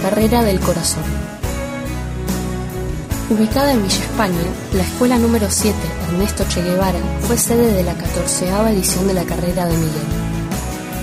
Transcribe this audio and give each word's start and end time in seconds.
carrera 0.00 0.42
del 0.42 0.60
corazón. 0.60 1.02
Ubicada 3.28 3.72
en 3.72 3.82
Villa 3.82 4.02
España, 4.02 4.38
la 4.72 4.82
escuela 4.82 5.18
número 5.18 5.46
7 5.50 5.76
Ernesto 6.08 6.44
Che 6.48 6.62
Guevara 6.62 6.98
fue 7.20 7.36
sede 7.36 7.72
de 7.74 7.84
la 7.84 7.94
14 7.94 8.48
edición 8.72 9.06
de 9.06 9.14
la 9.14 9.24
carrera 9.24 9.66
de 9.66 9.76
Miguel. 9.76 10.08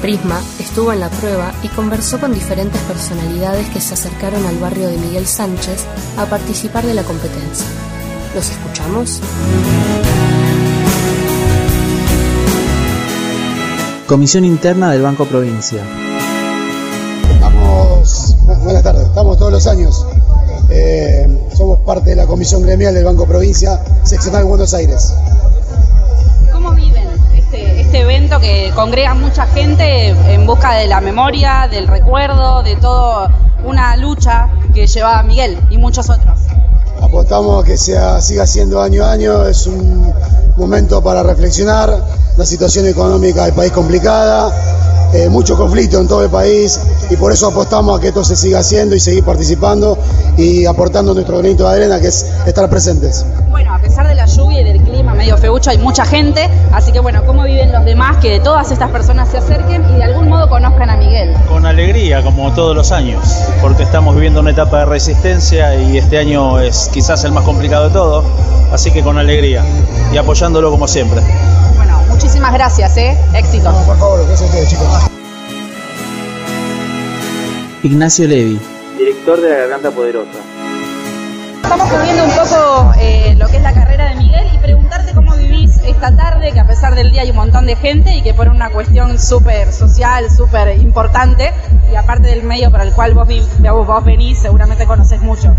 Prisma 0.01 0.39
estuvo 0.59 0.91
en 0.91 0.99
la 0.99 1.09
prueba 1.09 1.53
y 1.63 1.69
conversó 1.69 2.19
con 2.19 2.33
diferentes 2.33 2.81
personalidades 2.81 3.69
que 3.69 3.81
se 3.81 3.93
acercaron 3.93 4.45
al 4.45 4.57
barrio 4.57 4.89
de 4.89 4.97
Miguel 4.97 5.25
Sánchez 5.25 5.85
a 6.17 6.25
participar 6.25 6.85
de 6.85 6.93
la 6.93 7.03
competencia. 7.03 7.65
¿Los 8.35 8.49
escuchamos? 8.49 9.21
Comisión 14.05 14.45
Interna 14.45 14.91
del 14.91 15.01
Banco 15.01 15.25
Provincia. 15.25 16.06
Buenas 18.47 18.81
tardes, 18.81 19.07
estamos 19.07 19.37
todos 19.37 19.51
los 19.51 19.67
años. 19.67 20.05
Eh, 20.69 21.49
somos 21.53 21.79
parte 21.79 22.11
de 22.11 22.15
la 22.15 22.25
Comisión 22.25 22.61
Gremial 22.61 22.93
del 22.93 23.03
Banco 23.03 23.25
Provincia, 23.25 23.81
seccional 24.03 24.45
Buenos 24.45 24.73
Aires. 24.73 25.13
¿Cómo 26.53 26.71
viven 26.71 27.03
este, 27.35 27.81
este 27.81 27.99
evento 27.99 28.39
que 28.39 28.71
congrega 28.73 29.13
mucha 29.15 29.45
gente 29.47 30.09
en 30.33 30.45
busca 30.45 30.75
de 30.75 30.87
la 30.87 31.01
memoria, 31.01 31.67
del 31.69 31.87
recuerdo, 31.87 32.63
de 32.63 32.77
toda 32.77 33.31
una 33.65 33.97
lucha 33.97 34.49
que 34.73 34.87
llevaba 34.87 35.23
Miguel 35.23 35.59
y 35.69 35.77
muchos 35.77 36.09
otros? 36.09 36.39
Apostamos 37.01 37.63
a 37.63 37.67
que 37.67 37.77
sea, 37.77 38.21
siga 38.21 38.47
siendo 38.47 38.81
año 38.81 39.03
a 39.03 39.11
año, 39.11 39.45
es 39.45 39.67
un 39.67 40.13
momento 40.55 41.03
para 41.03 41.21
reflexionar, 41.21 42.01
la 42.37 42.45
situación 42.45 42.87
económica 42.87 43.43
del 43.43 43.53
país 43.53 43.71
complicada, 43.73 44.51
eh, 45.13 45.29
mucho 45.29 45.55
conflicto 45.55 45.99
en 45.99 46.07
todo 46.07 46.23
el 46.23 46.29
país 46.29 46.79
y 47.09 47.15
por 47.15 47.31
eso 47.31 47.47
apostamos 47.47 47.97
a 47.97 48.01
que 48.01 48.09
esto 48.09 48.23
se 48.23 48.35
siga 48.35 48.59
haciendo 48.59 48.95
y 48.95 48.99
seguir 48.99 49.23
participando 49.23 49.97
y 50.37 50.65
aportando 50.65 51.13
nuestro 51.13 51.37
granito 51.37 51.67
de 51.67 51.75
arena 51.75 51.99
que 51.99 52.07
es 52.07 52.25
estar 52.45 52.69
presentes. 52.69 53.25
Bueno, 53.49 53.73
a 53.73 53.79
pesar 53.79 54.07
de 54.07 54.15
la 54.15 54.25
lluvia 54.25 54.61
y 54.61 54.63
del 54.63 54.81
clima 54.81 55.13
medio 55.13 55.37
feucho 55.37 55.69
hay 55.69 55.77
mucha 55.77 56.05
gente, 56.05 56.49
así 56.73 56.91
que 56.91 56.99
bueno, 56.99 57.25
¿cómo 57.25 57.43
viven 57.43 57.71
los 57.71 57.85
demás 57.85 58.17
que 58.17 58.39
todas 58.39 58.71
estas 58.71 58.91
personas 58.91 59.29
se 59.29 59.37
acerquen 59.37 59.83
y 59.93 59.97
de 59.97 60.03
algún 60.03 60.27
modo 60.27 60.49
conozcan 60.49 60.89
a 60.89 60.97
Miguel? 60.97 61.33
Con 61.49 61.65
alegría, 61.65 62.21
como 62.23 62.53
todos 62.53 62.75
los 62.75 62.91
años, 62.91 63.23
porque 63.61 63.83
estamos 63.83 64.13
viviendo 64.15 64.41
una 64.41 64.51
etapa 64.51 64.79
de 64.79 64.85
resistencia 64.85 65.75
y 65.75 65.97
este 65.97 66.17
año 66.17 66.59
es 66.59 66.89
quizás 66.93 67.23
el 67.23 67.31
más 67.31 67.43
complicado 67.45 67.87
de 67.87 67.93
todo, 67.93 68.23
así 68.71 68.91
que 68.91 69.01
con 69.01 69.17
alegría 69.17 69.63
y 70.11 70.17
apoyándolo 70.17 70.69
como 70.69 70.87
siempre. 70.87 71.21
Muchísimas 72.47 72.53
gracias, 72.53 72.97
¿eh? 72.97 73.17
Éxito. 73.33 73.73
por 73.85 73.97
favor, 73.97 74.19
gracias 74.25 74.41
a 74.41 74.45
ustedes, 74.45 74.69
chicos. 74.69 74.87
Ignacio 77.83 78.25
Levi. 78.25 78.57
Director 78.97 79.41
de 79.41 79.49
la 79.49 79.55
Garganta 79.57 79.91
Poderosa. 79.91 80.39
Estamos 81.61 81.89
cubriendo 81.89 82.23
un 82.23 82.31
poco 82.31 82.93
eh, 82.99 83.35
lo 83.37 83.49
que 83.49 83.57
es 83.57 83.63
la 83.63 83.73
carrera 83.73 84.11
de 84.11 84.15
Miguel 84.15 84.47
y 84.53 84.57
preguntarte 84.59 85.13
cómo 85.13 85.35
vivís 85.35 85.77
esta 85.85 86.15
tarde, 86.15 86.53
que 86.53 86.59
a 86.61 86.65
pesar 86.65 86.95
del 86.95 87.11
día 87.11 87.23
hay 87.23 87.31
un 87.31 87.35
montón 87.35 87.65
de 87.65 87.75
gente 87.75 88.15
y 88.15 88.21
que 88.21 88.33
por 88.33 88.47
una 88.47 88.69
cuestión 88.69 89.19
súper 89.19 89.73
social, 89.73 90.31
súper 90.31 90.77
importante, 90.77 91.51
y 91.91 91.95
aparte 91.95 92.29
del 92.29 92.43
medio 92.43 92.71
para 92.71 92.85
el 92.85 92.93
cual 92.93 93.13
vos, 93.13 93.27
vos 93.59 94.05
venís, 94.05 94.39
seguramente 94.39 94.85
conoces 94.85 95.19
mucho. 95.19 95.53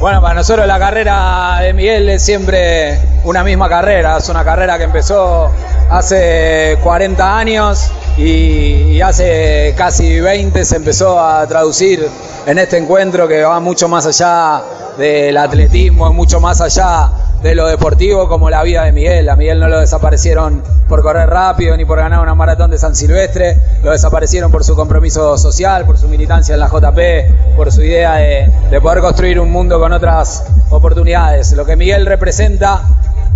Bueno, 0.00 0.22
para 0.22 0.34
nosotros 0.34 0.66
la 0.66 0.78
carrera 0.78 1.58
de 1.60 1.72
Miguel 1.74 2.08
es 2.08 2.22
siempre 2.22 2.98
una 3.24 3.44
misma 3.44 3.68
carrera, 3.68 4.16
es 4.16 4.28
una 4.28 4.44
carrera 4.44 4.78
que 4.78 4.84
empezó 4.84 5.50
hace 5.90 6.78
40 6.82 7.38
años 7.38 7.90
y, 8.16 9.00
hace 9.00 9.74
casi 9.76 10.20
20 10.20 10.64
se 10.64 10.76
empezó 10.76 11.18
a 11.18 11.46
traducir 11.46 12.06
en 12.46 12.58
este 12.58 12.76
encuentro 12.78 13.26
que 13.26 13.42
va 13.42 13.60
mucho 13.60 13.88
más 13.88 14.06
allá 14.06 14.62
del 14.98 15.36
atletismo, 15.36 16.12
mucho 16.12 16.40
más 16.40 16.60
allá 16.60 17.10
de 17.42 17.54
lo 17.54 17.66
deportivo 17.66 18.28
como 18.28 18.50
la 18.50 18.62
vida 18.62 18.84
de 18.84 18.92
Miguel. 18.92 19.28
A 19.28 19.36
Miguel 19.36 19.60
no 19.60 19.68
lo 19.68 19.80
desaparecieron 19.80 20.62
por 20.88 21.02
correr 21.02 21.28
rápido 21.28 21.76
ni 21.76 21.84
por 21.84 21.98
ganar 21.98 22.20
una 22.20 22.34
maratón 22.34 22.70
de 22.70 22.78
San 22.78 22.94
Silvestre, 22.94 23.56
lo 23.82 23.92
desaparecieron 23.92 24.50
por 24.50 24.64
su 24.64 24.74
compromiso 24.74 25.38
social, 25.38 25.86
por 25.86 25.96
su 25.96 26.08
militancia 26.08 26.54
en 26.54 26.60
la 26.60 26.68
JP, 26.68 27.56
por 27.56 27.72
su 27.72 27.82
idea 27.82 28.16
de, 28.16 28.52
de 28.70 28.80
poder 28.80 29.00
construir 29.00 29.40
un 29.40 29.50
mundo 29.50 29.78
con 29.78 29.92
otras 29.92 30.44
oportunidades. 30.70 31.52
Lo 31.52 31.64
que 31.64 31.76
Miguel 31.76 32.06
representa 32.06 32.82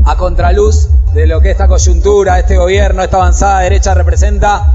a 0.05 0.17
contraluz 0.17 0.89
de 1.15 1.27
lo 1.27 1.41
que 1.41 1.51
esta 1.51 1.69
coyuntura, 1.69 2.39
este 2.39 2.57
gobierno, 2.57 3.03
esta 3.03 3.17
avanzada 3.17 3.61
derecha 3.61 3.95
representa, 3.95 4.73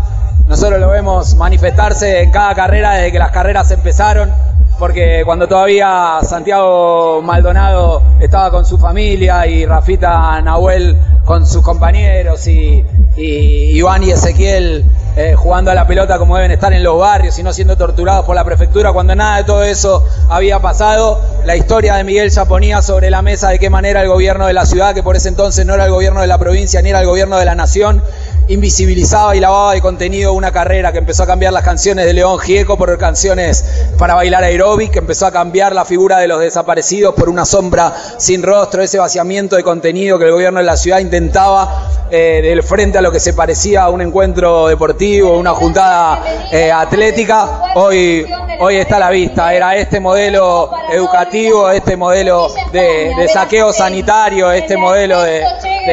nosotros 0.47 0.79
lo 0.79 0.89
vemos 0.89 1.35
manifestarse 1.35 2.22
en 2.22 2.31
cada 2.31 2.56
carrera 2.56 2.94
desde 2.94 3.12
que 3.12 3.19
las 3.19 3.31
carreras 3.31 3.69
empezaron 3.69 4.31
porque 4.79 5.23
cuando 5.25 5.47
todavía 5.47 6.19
Santiago 6.23 7.22
Maldonado 7.22 8.01
estaba 8.22 8.50
con 8.50 8.66
su 8.66 8.78
familia 8.78 9.45
y 9.45 9.66
Rafita 9.66 10.41
Nahuel 10.41 10.97
con 11.25 11.45
sus 11.45 11.62
compañeros 11.62 12.47
y, 12.47 12.85
Iván 13.18 14.03
y 14.03 14.12
Ezequiel 14.12 14.85
eh, 15.18 15.35
jugando 15.35 15.69
a 15.72 15.75
la 15.75 15.85
pelota 15.85 16.18
como 16.18 16.38
deben 16.38 16.51
estar 16.51 16.72
en 16.72 16.81
los 16.81 16.97
barrios 16.97 17.38
y 17.38 17.44
no 17.44 17.51
siendo 17.51 17.75
torturados 17.75 18.25
por 18.25 18.35
la 18.35 18.45
prefectura, 18.45 18.94
cuando 18.94 19.13
nada 19.13 19.38
de 19.38 19.44
todo 19.44 19.63
eso 19.63 20.06
había 20.29 20.59
pasado, 20.59 21.22
la 21.44 21.57
historia 21.57 21.95
de 21.95 22.06
Miguel 22.06 22.29
ya 22.29 22.45
ponía 22.45 22.81
sobre 22.81 23.09
la 23.09 23.22
mesa 23.22 23.50
de 23.50 23.59
qué 23.59 23.69
manera 23.69 24.01
el 24.01 24.07
gobierno 24.07 24.47
de 24.47 24.53
la 24.53 24.66
ciudad, 24.66 24.95
que 24.95 25.03
por 25.03 25.18
ese 25.18 25.28
entonces 25.28 25.66
no 25.66 25.73
era 25.73 25.85
el 25.85 25.91
gobierno 25.91 26.22
de 26.22 26.28
la 26.28 26.38
provincia 26.38 26.81
ni 26.81 26.89
era 26.89 27.01
el 27.01 27.07
gobierno 27.07 27.38
de 27.38 27.44
la 27.44 27.56
nación, 27.56 28.01
invisibilizaba 28.50 29.36
y 29.36 29.40
lavaba 29.40 29.74
de 29.74 29.82
contenido 29.82 30.34
una 30.34 30.52
carrera 30.52 30.92
que 30.92 30.98
empezó 30.98 31.24
a 31.24 31.28
cambiar 31.28 31.54
las 31.54 31.64
canciones 31.64 32.06
de 32.06 32.14
León 32.14 32.40
Gieco 32.40 32.78
por 32.78 32.98
canciones 32.98 33.64
para 33.98 34.16
bailar 34.16 34.44
aeróbic, 34.44 34.92
que 34.92 35.00
empezó 35.00 35.28
a 35.28 35.32
cambiar 35.32 35.74
la 35.74 35.86
figura 35.86 36.18
de 36.18 36.28
los 36.28 36.40
desaparecidos 36.40 37.14
por 37.14 37.30
una 37.30 37.46
sombra 37.46 37.94
sin 38.18 38.42
rostro, 38.42 38.82
ese 38.82 38.98
vaciamiento 38.98 39.56
de 39.56 39.64
contenido 39.64 40.18
que 40.18 40.26
el 40.26 40.32
gobierno 40.32 40.60
de 40.60 40.66
la 40.66 40.78
ciudad 40.78 40.98
intentaba 40.98 42.08
eh, 42.10 42.42
del 42.42 42.64
frente 42.64 42.98
a 42.98 43.02
lo 43.02 43.12
que 43.12 43.20
se 43.20 43.34
parecía 43.34 43.84
a 43.84 43.90
un 43.90 44.02
encuentro 44.02 44.68
deportivo, 44.68 45.38
una 45.38 45.52
juntada 45.52 46.24
eh, 46.52 46.72
atlética, 46.72 47.74
hoy, 47.76 48.26
hoy 48.60 48.78
está 48.78 48.96
a 48.96 49.00
la 49.00 49.10
vista. 49.12 49.54
Era 49.54 49.76
este 49.76 50.00
modelo 50.00 50.72
educativo, 50.92 51.70
este 51.70 51.96
modelo 51.96 52.48
de, 52.72 53.30
saqueo 53.31 53.72
sanitario, 53.72 54.52
este 54.52 54.76
modelo 54.76 55.22
de 55.22 55.44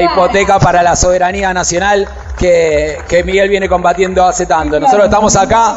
hipoteca 0.02 0.58
para 0.58 0.82
la 0.82 0.96
soberanía 0.96 1.52
nacional 1.52 2.08
que, 2.36 3.22
Miguel 3.24 3.48
viene 3.48 3.68
combatiendo 3.68 4.24
hace 4.24 4.46
tanto. 4.46 4.78
Nosotros 4.78 5.06
estamos 5.06 5.34
acá 5.36 5.76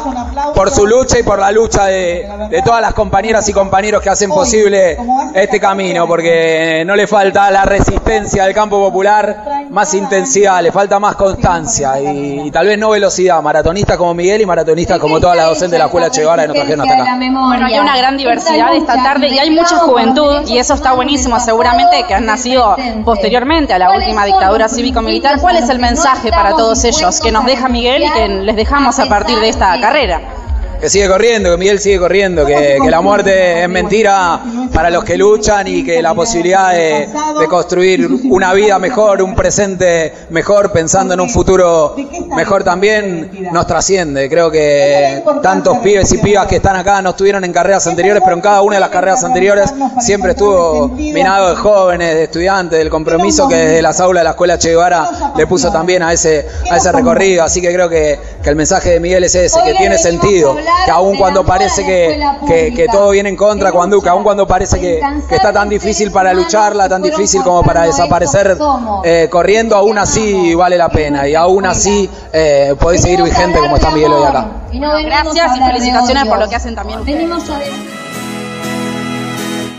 por 0.54 0.70
su 0.70 0.86
lucha 0.86 1.18
y 1.18 1.22
por 1.22 1.38
la 1.38 1.50
lucha 1.50 1.86
de, 1.86 2.28
todas 2.64 2.80
las 2.80 2.94
compañeras 2.94 3.48
y 3.48 3.52
compañeros 3.52 4.02
que 4.02 4.10
hacen 4.10 4.30
posible 4.30 4.98
este 5.34 5.58
camino, 5.58 6.06
porque 6.06 6.84
no 6.86 6.94
le 6.96 7.06
falta 7.06 7.50
la 7.50 7.64
resistencia 7.64 8.44
del 8.44 8.54
campo 8.54 8.78
popular, 8.78 9.59
más 9.70 9.94
intensidad, 9.94 10.62
le 10.62 10.72
falta 10.72 10.98
más 10.98 11.14
constancia 11.16 12.00
y, 12.00 12.50
tal 12.50 12.66
vez 12.66 12.78
no 12.78 12.90
velocidad. 12.90 13.40
Maratonistas 13.42 13.96
como 13.96 14.14
Miguel 14.14 14.40
y 14.40 14.46
maratonistas 14.46 14.98
como 14.98 15.20
toda 15.20 15.34
la 15.34 15.44
docente 15.44 15.74
de 15.74 15.78
la 15.78 15.86
Escuela 15.86 16.10
Che 16.10 16.20
Guevara 16.20 16.46
que 16.48 16.76
nos 16.76 16.88
acá. 16.88 17.16
Bueno, 17.18 17.66
hay 17.66 17.78
una 17.78 17.96
gran 17.96 18.16
diversidad 18.16 18.74
esta 18.74 18.94
tarde 18.94 19.28
y 19.28 19.38
hay 19.38 19.50
mucha 19.50 19.76
juventud 19.78 20.42
y 20.46 20.58
eso 20.58 20.74
está 20.74 20.92
buenísimo, 20.92 21.38
seguramente 21.40 22.04
que 22.06 22.14
han 22.14 22.26
nacido 22.26 22.76
posteriormente 23.04 23.72
a 23.72 23.78
la 23.78 23.92
última 23.92 24.24
dictadura 24.24 24.68
cívico-militar. 24.68 25.40
¿Cuál 25.40 25.56
es 25.56 25.68
el 25.68 25.78
mensaje 25.78 26.30
para 26.30 26.50
todos 26.56 26.84
ellos 26.84 27.20
que 27.20 27.30
nos 27.30 27.44
deja 27.44 27.68
Miguel 27.68 28.02
y 28.02 28.10
que 28.10 28.28
les 28.28 28.56
dejamos 28.56 28.98
a 28.98 29.06
partir 29.06 29.38
de 29.38 29.48
esta 29.48 29.80
carrera 29.80 30.39
que 30.80 30.88
sigue 30.88 31.08
corriendo, 31.08 31.50
que 31.50 31.56
Miguel 31.58 31.78
sigue 31.78 31.98
corriendo, 31.98 32.46
que, 32.46 32.78
la 32.90 33.00
muerte 33.00 33.62
es 33.62 33.68
mentira 33.68 34.40
para 34.72 34.90
los 34.90 35.04
que 35.04 35.16
luchan 35.16 35.68
y 35.68 35.84
que 35.84 36.00
la 36.02 36.14
posibilidad 36.14 36.72
de, 36.72 37.08
construir 37.48 38.08
una 38.30 38.52
vida 38.54 38.78
mejor, 38.78 39.22
un 39.22 39.34
presente 39.34 40.12
mejor, 40.30 40.72
pensando 40.72 41.14
en 41.14 41.20
un 41.20 41.28
futuro 41.28 41.96
mejor 42.34 42.64
también, 42.64 43.48
nos 43.52 43.66
trasciende. 43.66 44.28
Creo 44.28 44.50
que 44.50 45.22
tantos 45.42 45.78
pibes 45.78 46.12
y 46.12 46.18
pibas 46.18 46.46
que 46.46 46.56
están 46.56 46.76
acá 46.76 47.02
no 47.02 47.10
estuvieron 47.10 47.44
en 47.44 47.52
carreras 47.52 47.86
anteriores, 47.86 48.22
pero 48.24 48.36
en 48.36 48.42
cada 48.42 48.62
una 48.62 48.76
de 48.76 48.80
las 48.80 48.90
carreras 48.90 49.22
anteriores 49.24 49.72
siempre 49.98 50.32
estuvo 50.32 50.88
minado 50.88 51.50
de 51.50 51.56
jóvenes, 51.56 52.14
de 52.14 52.24
estudiantes, 52.24 52.78
del 52.78 52.90
compromiso 52.90 53.48
que 53.48 53.56
desde 53.56 53.82
las 53.82 54.00
aulas 54.00 54.20
de 54.20 54.24
la 54.24 54.30
Escuela 54.30 54.58
Che 54.58 54.70
Guevara 54.70 55.32
le 55.36 55.46
puso 55.46 55.70
también 55.70 56.02
a 56.02 56.12
ese, 56.12 56.46
a 56.70 56.76
ese 56.76 56.92
recorrido. 56.92 57.42
Así 57.42 57.60
que 57.60 57.72
creo 57.72 57.88
que, 57.88 58.18
que 58.42 58.48
el 58.48 58.56
mensaje 58.56 58.90
de 58.90 59.00
Miguel 59.00 59.24
es 59.24 59.34
ese, 59.34 59.58
que 59.64 59.74
tiene 59.74 59.98
sentido 59.98 60.56
que 60.84 60.90
aun 60.90 61.16
cuando 61.16 61.44
parece 61.44 61.84
que, 61.84 62.86
todo 62.90 63.10
viene 63.10 63.28
en 63.28 63.36
contra, 63.36 63.72
cuando, 63.72 64.00
que 64.00 64.08
aun 64.08 64.22
cuando 64.22 64.46
parece 64.46 64.80
que, 64.80 65.00
está 65.30 65.52
tan 65.52 65.68
difícil 65.68 66.10
para 66.10 66.32
lucharla, 66.32 66.88
tan 66.88 67.02
difícil 67.02 67.42
como 67.42 67.62
para 67.62 67.82
desaparecer 67.82 68.56
eh, 69.04 69.28
corriendo, 69.30 69.76
aún 69.76 69.98
así 69.98 70.54
vale 70.54 70.76
la 70.76 70.88
pena 70.88 71.28
y 71.28 71.34
aún 71.34 71.66
así 71.66 72.08
eh, 72.32 72.74
podéis 72.78 73.02
seguir 73.02 73.22
vigente 73.22 73.58
como 73.58 73.76
está 73.76 73.90
Miguel 73.90 74.12
hoy 74.12 74.24
acá. 74.24 74.48
Gracias 74.70 75.56
y 75.56 75.60
felicitaciones 75.60 76.26
por 76.26 76.38
lo 76.38 76.48
que 76.48 76.56
hacen 76.56 76.74
también 76.74 77.00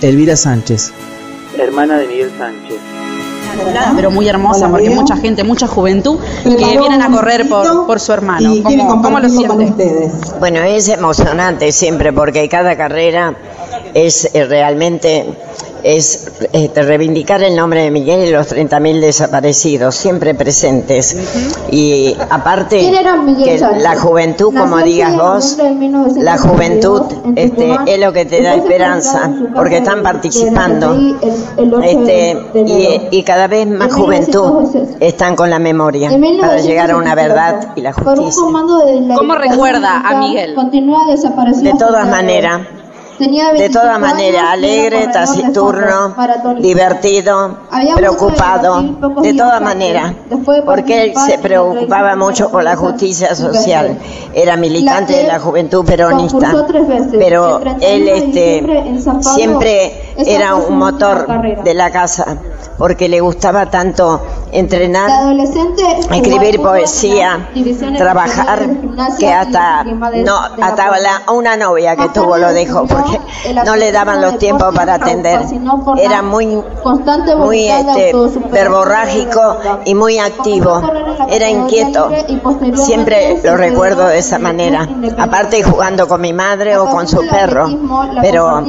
Elvira 0.01 0.35
Sánchez. 0.35 0.91
Hermana 1.57 1.97
de 1.97 2.07
Miguel 2.07 2.31
Sánchez. 2.37 2.90
Pero 3.95 4.11
muy 4.11 4.27
hermosa 4.27 4.69
porque 4.69 4.89
mucha 4.89 5.15
gente, 5.17 5.43
mucha 5.43 5.67
juventud 5.67 6.19
que 6.43 6.55
vienen 6.55 7.01
a 7.01 7.09
correr 7.09 7.47
por, 7.47 7.85
por 7.85 7.99
su 7.99 8.13
hermano. 8.13 8.53
¿Cómo, 8.63 9.01
cómo 9.01 9.19
lo 9.19 9.29
siente? 9.29 10.11
Bueno, 10.39 10.61
es 10.61 10.87
emocionante 10.89 11.71
siempre 11.71 12.13
porque 12.13 12.47
cada 12.49 12.75
carrera 12.75 13.35
es 13.93 14.29
eh, 14.33 14.45
realmente 14.45 15.25
es 15.83 16.31
este, 16.53 16.83
reivindicar 16.83 17.41
el 17.43 17.55
nombre 17.55 17.83
de 17.83 17.91
Miguel 17.91 18.27
y 18.27 18.31
los 18.31 18.51
30.000 18.51 18.99
desaparecidos, 19.01 19.95
siempre 19.95 20.33
presentes. 20.35 21.15
Y 21.71 22.15
aparte, 22.29 22.91
que 23.43 23.59
la 23.79 23.95
juventud, 23.97 24.53
como 24.55 24.77
digas 24.79 25.15
vos, 25.17 25.57
la 26.17 26.37
juventud 26.37 27.01
este, 27.35 27.75
es 27.87 27.99
lo 27.99 28.13
que 28.13 28.25
te 28.25 28.41
da 28.41 28.55
esperanza, 28.55 29.31
porque 29.55 29.77
están 29.77 30.03
participando. 30.03 30.95
Este, 31.83 32.37
y, 32.65 33.17
y 33.17 33.23
cada 33.23 33.47
vez 33.47 33.67
más 33.67 33.93
juventud 33.93 34.67
están 34.99 35.35
con 35.35 35.49
la 35.49 35.59
memoria 35.59 36.09
para 36.39 36.59
llegar 36.59 36.91
a 36.91 36.97
una 36.97 37.15
verdad 37.15 37.73
y 37.75 37.81
la 37.81 37.93
justicia. 37.93 38.43
¿Cómo 39.15 39.35
recuerda 39.35 40.01
a 40.01 40.19
Miguel? 40.19 40.55
De 41.61 41.73
todas 41.73 42.07
maneras. 42.07 42.61
De 43.21 43.69
todas 43.69 43.99
maneras, 43.99 44.45
alegre, 44.49 45.07
taciturno, 45.13 46.15
divertido, 46.59 47.57
preocupado, 47.95 48.81
de 49.21 49.33
todas 49.35 49.61
maneras, 49.61 50.13
porque 50.65 51.03
él 51.03 51.13
se 51.27 51.37
preocupaba 51.37 52.15
mucho 52.15 52.49
por 52.49 52.63
la 52.63 52.75
justicia 52.75 53.35
social. 53.35 53.99
Era 54.33 54.57
militante 54.57 55.13
de 55.13 55.23
la 55.27 55.39
juventud 55.39 55.85
peronista, 55.85 56.65
pero 57.11 57.61
él 57.79 58.07
este, 58.07 58.65
siempre 59.19 60.10
era 60.17 60.55
un 60.55 60.77
motor 60.77 61.27
de 61.63 61.73
la 61.73 61.91
casa, 61.91 62.37
porque 62.77 63.07
le 63.07 63.21
gustaba 63.21 63.67
tanto 63.69 64.21
entrenar, 64.51 65.09
escribir 66.11 66.61
poesía, 66.61 67.49
trabajar, 67.97 68.67
que 69.19 69.31
hasta 69.31 69.83
no 69.83 70.37
hasta 70.61 70.99
la, 70.99 71.21
una 71.33 71.55
novia 71.55 71.95
que 71.95 72.09
tuvo 72.09 72.37
lo 72.37 72.51
dejó 72.51 72.85
porque 72.85 73.19
no 73.65 73.75
le 73.75 73.91
daban 73.91 74.21
los 74.21 74.37
tiempos 74.37 74.73
para 74.75 74.95
atender. 74.95 75.41
Era 75.97 76.21
muy 76.21 76.61
muy 77.37 77.69
este, 77.69 78.13
verborrágico 78.51 79.57
y 79.85 79.95
muy 79.95 80.19
activo. 80.19 80.81
Era 81.29 81.49
inquieto. 81.49 82.09
Siempre 82.75 83.39
lo 83.43 83.55
recuerdo 83.55 84.07
de 84.07 84.19
esa 84.19 84.39
manera. 84.39 84.87
Aparte 85.17 85.63
jugando 85.63 86.07
con 86.07 86.21
mi 86.21 86.33
madre 86.33 86.77
o 86.77 86.87
con 86.87 87.07
su 87.07 87.21
perro, 87.27 87.67
pero 88.21 88.61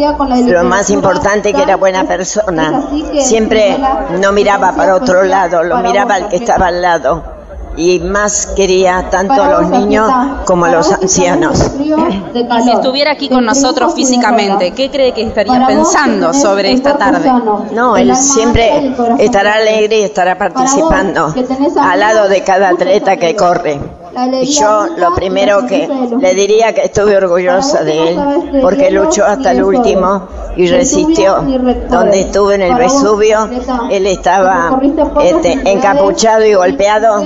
lo 0.46 0.64
más 0.64 0.90
importante 0.90 1.31
que 1.40 1.62
era 1.62 1.76
buena 1.76 2.04
persona. 2.04 2.82
Siempre 3.20 3.78
no 4.20 4.32
miraba 4.32 4.72
para 4.72 4.96
otro 4.96 5.22
lado, 5.22 5.62
lo 5.62 5.78
miraba 5.78 6.16
al 6.16 6.28
que 6.28 6.36
estaba 6.36 6.66
al 6.66 6.82
lado 6.82 7.42
y 7.76 8.00
más 8.00 8.46
quería 8.54 9.08
tanto 9.10 9.42
a 9.42 9.60
los 9.60 9.70
niños 9.70 10.10
como 10.44 10.66
a 10.66 10.70
los 10.70 10.92
ancianos. 10.92 11.58
Si 11.58 12.70
estuviera 12.70 13.12
aquí 13.12 13.28
con 13.28 13.44
nosotros 13.44 13.94
físicamente, 13.94 14.72
¿qué 14.72 14.90
cree 14.90 15.12
que 15.12 15.22
estaría 15.22 15.66
pensando 15.66 16.34
sobre 16.34 16.72
esta 16.72 16.96
tarde? 16.98 17.30
No, 17.72 17.96
él 17.96 18.14
siempre 18.16 18.94
estará 19.18 19.54
alegre 19.54 20.00
y 20.00 20.02
estará 20.02 20.36
participando 20.36 21.34
al 21.80 22.00
lado 22.00 22.28
de 22.28 22.42
cada 22.42 22.70
atleta 22.70 23.16
que 23.16 23.34
corre. 23.36 24.01
Yo 24.44 24.86
lo 24.96 25.14
primero 25.14 25.66
que 25.66 25.88
le 26.20 26.34
diría 26.34 26.74
que 26.74 26.82
estuve 26.82 27.16
orgullosa 27.16 27.82
de 27.82 28.10
él 28.10 28.60
porque 28.60 28.90
luchó 28.90 29.24
hasta 29.24 29.52
el 29.52 29.62
último 29.62 30.28
y 30.56 30.68
resistió. 30.68 31.36
Donde 31.88 32.20
estuve 32.20 32.56
en 32.56 32.62
el 32.62 32.74
Vesubio, 32.74 33.48
él 33.90 34.06
estaba 34.06 34.78
este, 35.22 35.52
encapuchado 35.64 36.44
y 36.44 36.54
golpeado. 36.54 37.24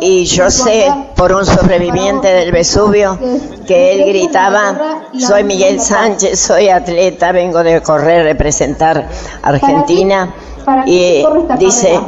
y 0.00 0.24
yo 0.24 0.50
sé 0.50 0.92
por 1.14 1.32
un 1.32 1.46
sobreviviente 1.46 2.28
del 2.28 2.50
Vesubio 2.50 3.18
que 3.66 3.92
él 3.92 4.08
gritaba, 4.08 5.02
soy 5.18 5.44
Miguel 5.44 5.80
Sánchez, 5.80 6.40
soy 6.40 6.68
atleta, 6.70 7.30
vengo 7.30 7.62
de 7.62 7.80
correr, 7.82 8.24
representar 8.24 9.06
Argentina 9.42 10.34
y 10.86 11.24
dice, 11.58 12.00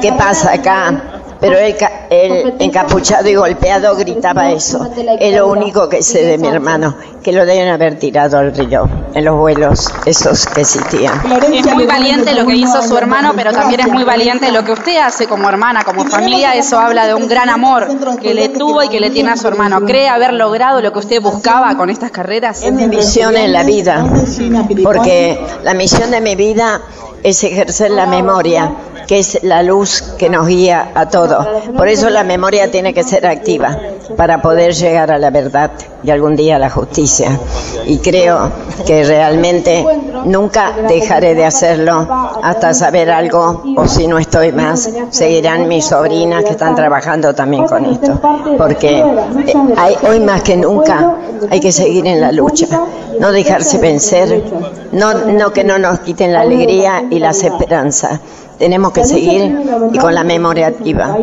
¿qué 0.00 0.12
pasa 0.12 0.52
acá? 0.52 1.02
Pero 1.40 1.56
él, 1.58 2.54
encapuchado 2.58 3.28
y 3.28 3.34
golpeado 3.34 3.94
gritaba 3.96 4.50
eso. 4.50 4.88
Es 5.20 5.36
lo 5.36 5.48
único 5.48 5.88
que 5.88 6.02
sé 6.02 6.24
de 6.24 6.38
mi 6.38 6.48
hermano, 6.48 6.96
que 7.22 7.32
lo 7.32 7.46
deben 7.46 7.68
haber 7.68 7.98
tirado 7.98 8.38
al 8.38 8.54
río, 8.54 8.88
en 9.14 9.24
los 9.24 9.36
vuelos 9.36 9.92
esos 10.06 10.46
que 10.46 10.62
existían. 10.62 11.20
Es 11.52 11.74
muy 11.74 11.86
valiente 11.86 12.34
lo 12.34 12.46
que 12.46 12.56
hizo 12.56 12.82
su 12.82 12.96
hermano, 12.96 13.32
pero 13.36 13.52
también 13.52 13.80
es 13.80 13.88
muy 13.88 14.04
valiente 14.04 14.50
lo 14.52 14.64
que 14.64 14.72
usted 14.72 14.98
hace 14.98 15.26
como 15.26 15.48
hermana, 15.48 15.84
como 15.84 16.04
familia. 16.04 16.54
Eso 16.54 16.78
habla 16.78 17.06
de 17.06 17.14
un 17.14 17.28
gran 17.28 17.48
amor 17.48 17.88
que 18.20 18.34
le 18.34 18.48
tuvo 18.48 18.82
y 18.82 18.88
que 18.88 19.00
le 19.00 19.10
tiene 19.10 19.30
a 19.30 19.36
su 19.36 19.48
hermano. 19.48 19.80
¿Cree 19.82 20.08
haber 20.08 20.32
logrado 20.32 20.80
lo 20.80 20.92
que 20.92 20.98
usted 20.98 21.22
buscaba 21.22 21.76
con 21.76 21.90
estas 21.90 22.10
carreras? 22.10 22.62
Es 22.62 22.72
mi 22.72 22.86
misión 22.86 23.36
en 23.36 23.52
la 23.52 23.62
vida, 23.64 24.06
porque 24.82 25.40
la 25.62 25.74
misión 25.74 26.10
de 26.10 26.20
mi 26.20 26.34
vida 26.34 26.80
es 27.22 27.42
ejercer 27.44 27.90
la 27.90 28.06
memoria 28.06 28.72
que 29.06 29.18
es 29.18 29.42
la 29.42 29.62
luz 29.62 30.02
que 30.18 30.28
nos 30.28 30.46
guía 30.46 30.90
a 30.94 31.08
todos. 31.08 31.46
Por 31.76 31.88
eso 31.88 32.10
la 32.10 32.24
memoria 32.24 32.70
tiene 32.70 32.92
que 32.92 33.02
ser 33.02 33.26
activa 33.26 33.78
para 34.16 34.40
poder 34.40 34.74
llegar 34.74 35.10
a 35.10 35.18
la 35.18 35.30
verdad 35.30 35.70
y 36.02 36.10
algún 36.10 36.36
día 36.36 36.56
a 36.56 36.58
la 36.58 36.70
justicia. 36.70 37.38
Y 37.86 37.98
creo 37.98 38.50
que 38.86 39.04
realmente 39.04 39.84
nunca 40.24 40.72
dejaré 40.88 41.34
de 41.34 41.44
hacerlo 41.44 42.06
hasta 42.42 42.74
saber 42.74 43.10
algo 43.10 43.62
o 43.76 43.86
si 43.86 44.06
no 44.06 44.18
estoy 44.18 44.52
más, 44.52 44.88
seguirán 45.10 45.68
mis 45.68 45.86
sobrinas 45.86 46.44
que 46.44 46.50
están 46.50 46.74
trabajando 46.74 47.34
también 47.34 47.66
con 47.66 47.84
esto. 47.86 48.20
Porque 48.56 48.98
eh, 48.98 49.96
hoy 50.08 50.20
más 50.20 50.42
que 50.42 50.56
nunca 50.56 51.16
hay 51.50 51.60
que 51.60 51.72
seguir 51.72 52.06
en 52.06 52.20
la 52.20 52.32
lucha, 52.32 52.66
no 53.20 53.32
dejarse 53.32 53.78
vencer, 53.78 54.42
no, 54.92 55.14
no 55.14 55.52
que 55.52 55.64
no 55.64 55.78
nos 55.78 56.00
quiten 56.00 56.32
la 56.32 56.40
alegría 56.40 57.04
y 57.10 57.18
las 57.18 57.42
esperanzas 57.42 58.20
tenemos 58.58 58.92
que 58.92 59.04
seguir 59.04 59.56
y 59.92 59.98
con 59.98 60.14
la 60.14 60.24
memoria 60.24 60.66
activa. 60.66 61.16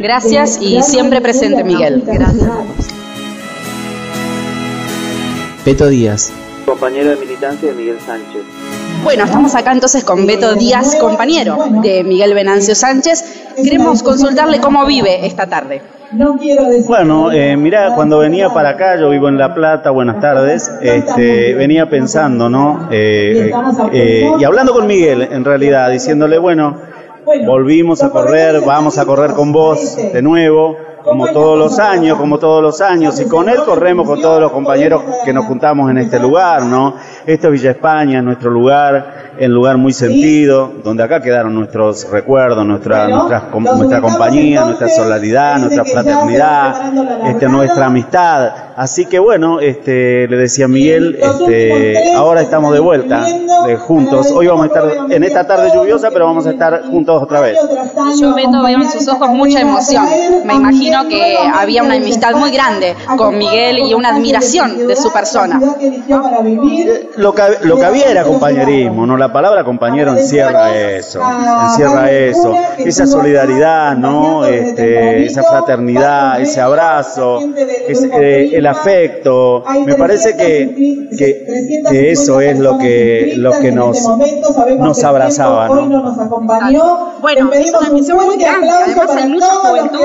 Gracias 0.00 0.58
y 0.60 0.82
siempre 0.82 1.20
presente, 1.20 1.62
Miguel. 1.64 2.02
Gracias. 2.06 2.50
Beto 5.64 5.88
Díaz. 5.88 6.32
Compañero 6.64 7.10
de 7.10 7.16
militancia 7.16 7.68
de 7.68 7.74
Miguel 7.74 7.98
Sánchez. 8.04 8.42
Bueno, 9.04 9.24
estamos 9.24 9.54
acá 9.54 9.72
entonces 9.72 10.04
con 10.04 10.26
Beto 10.26 10.54
Díaz, 10.54 10.96
compañero 10.96 11.58
de 11.82 12.04
Miguel 12.04 12.34
Venancio 12.34 12.74
Sánchez. 12.74 13.24
Queremos 13.56 14.02
consultarle 14.02 14.60
cómo 14.60 14.86
vive 14.86 15.26
esta 15.26 15.46
tarde. 15.46 15.82
Bueno, 16.88 17.30
eh, 17.30 17.56
mira, 17.56 17.94
cuando 17.94 18.18
venía 18.18 18.48
para 18.50 18.70
acá, 18.70 18.98
yo 18.98 19.10
vivo 19.10 19.28
en 19.28 19.38
La 19.38 19.54
Plata, 19.54 19.90
buenas 19.90 20.20
tardes, 20.20 20.68
este, 20.82 21.54
venía 21.54 21.88
pensando, 21.88 22.48
¿no? 22.48 22.88
Eh, 22.90 23.52
eh, 23.92 24.30
y 24.38 24.44
hablando 24.44 24.72
con 24.72 24.88
Miguel, 24.88 25.22
en 25.22 25.44
realidad, 25.44 25.88
diciéndole, 25.88 26.38
bueno, 26.38 26.78
volvimos 27.46 28.02
a 28.02 28.10
correr, 28.10 28.60
vamos 28.60 28.98
a 28.98 29.06
correr 29.06 29.32
con 29.32 29.52
vos 29.52 29.96
de 29.96 30.20
nuevo 30.20 30.76
como 31.04 31.28
todos 31.28 31.58
los 31.58 31.78
años, 31.78 32.18
como 32.18 32.38
todos 32.38 32.62
los 32.62 32.80
años, 32.80 33.20
y 33.20 33.26
con 33.26 33.48
él 33.48 33.58
corremos 33.64 34.06
con 34.06 34.20
todos 34.20 34.40
los 34.40 34.52
compañeros 34.52 35.02
que 35.24 35.32
nos 35.32 35.46
juntamos 35.46 35.90
en 35.90 35.98
este 35.98 36.18
lugar, 36.18 36.62
¿no? 36.62 36.96
Esto 37.26 37.48
es 37.48 37.52
Villa 37.52 37.72
España, 37.72 38.22
nuestro 38.22 38.50
lugar, 38.50 39.32
el 39.38 39.52
lugar 39.52 39.76
muy 39.76 39.92
sentido, 39.92 40.72
donde 40.82 41.02
acá 41.02 41.20
quedaron 41.20 41.54
nuestros 41.54 42.10
recuerdos, 42.10 42.66
nuestra, 42.66 43.08
nuestra, 43.08 43.48
nuestra 43.52 44.00
compañía, 44.00 44.64
nuestra 44.64 44.88
solidaridad, 44.88 45.58
nuestra 45.58 45.84
fraternidad, 45.84 46.92
este, 47.26 47.48
nuestra 47.48 47.86
amistad. 47.86 48.52
Así 48.76 49.06
que 49.06 49.18
bueno, 49.18 49.60
este, 49.60 50.26
le 50.28 50.36
decía 50.36 50.68
Miguel, 50.68 51.18
este, 51.20 52.14
ahora 52.14 52.42
estamos 52.42 52.72
de 52.72 52.80
vuelta, 52.80 53.26
de 53.66 53.76
juntos. 53.76 54.30
Hoy 54.32 54.46
vamos 54.46 54.64
a 54.64 54.66
estar 54.66 55.12
en 55.12 55.24
esta 55.24 55.46
tarde 55.46 55.70
lluviosa, 55.74 56.10
pero 56.10 56.26
vamos 56.26 56.46
a 56.46 56.50
estar 56.50 56.84
juntos 56.90 57.22
otra 57.22 57.40
vez. 57.40 57.58
Yo 58.20 58.34
veo 58.34 58.66
en 58.68 58.90
sus 58.90 59.08
ojos 59.08 59.28
mucha 59.30 59.60
emoción. 59.60 60.06
Me 60.44 60.54
imagino 60.54 61.08
que 61.08 61.36
había 61.36 61.82
una 61.82 61.94
amistad 61.94 62.34
muy 62.34 62.50
grande 62.50 62.94
con 63.16 63.36
Miguel 63.36 63.78
y 63.78 63.94
una 63.94 64.14
admiración 64.14 64.86
de 64.86 64.96
su 64.96 65.12
persona. 65.12 65.60
Lo 67.16 67.34
que, 67.34 67.42
lo 67.62 67.76
que 67.76 67.84
había 67.84 68.10
era 68.10 68.24
compañerismo, 68.24 69.06
¿no? 69.06 69.16
La 69.16 69.32
palabra 69.32 69.64
compañero 69.64 70.12
encierra 70.12 70.76
eso, 70.76 71.20
encierra 71.64 72.10
eso, 72.10 72.54
esa 72.78 73.06
solidaridad, 73.06 73.96
¿no? 73.96 74.44
Este, 74.44 75.24
esa 75.26 75.42
fraternidad, 75.42 76.40
ese 76.40 76.60
abrazo, 76.60 77.40
ese, 77.88 78.10
eh, 78.12 78.59
el 78.60 78.66
afecto. 78.66 79.64
Me 79.84 79.94
parece 79.96 80.36
que, 80.36 81.08
que, 81.18 82.10
eso 82.10 82.40
es 82.40 82.58
lo 82.58 82.78
que, 82.78 83.34
lo 83.36 83.52
que 83.58 83.72
nos, 83.72 83.98
nos 84.78 85.04
abrazaba. 85.04 85.68
¿no? 85.68 87.10
Bueno, 87.20 87.50
es 87.52 87.72
una 87.72 87.90
misión 87.90 88.24
muy 88.24 88.36
grande. 88.38 88.68
Además, 88.70 89.10
hay 89.16 89.28
mucha 89.28 89.46
juventud. 89.46 90.00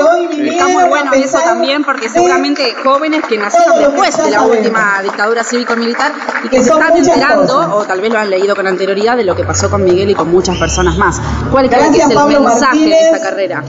Está 0.46 0.68
muy 0.68 0.84
bueno 0.84 1.12
eso 1.14 1.38
también, 1.38 1.84
porque 1.84 2.08
seguramente 2.08 2.74
jóvenes 2.82 3.22
que 3.28 3.38
nacieron 3.38 3.78
después 3.78 4.16
de 4.16 4.30
la 4.30 4.42
última 4.42 5.00
dictadura 5.02 5.44
cívico-militar 5.44 6.12
y 6.44 6.48
que 6.48 6.62
se 6.62 6.70
están 6.70 6.96
enterando, 6.96 7.76
o 7.76 7.84
tal 7.84 8.00
vez 8.00 8.12
lo 8.12 8.18
han 8.18 8.30
leído 8.30 8.56
con 8.56 8.66
anterioridad, 8.66 9.16
de 9.16 9.24
lo 9.24 9.34
que 9.36 9.44
pasó 9.44 9.70
con 9.70 9.84
Miguel 9.84 10.10
y 10.10 10.14
con 10.14 10.30
muchas 10.30 10.56
personas 10.58 10.96
más. 10.96 11.20
¿Cuál 11.50 11.68
cree 11.68 11.90
que 11.90 11.98
es 11.98 12.10
el 12.10 12.26
mensaje 12.26 12.78
de 12.78 13.00
esta 13.00 13.20
carrera? 13.20 13.62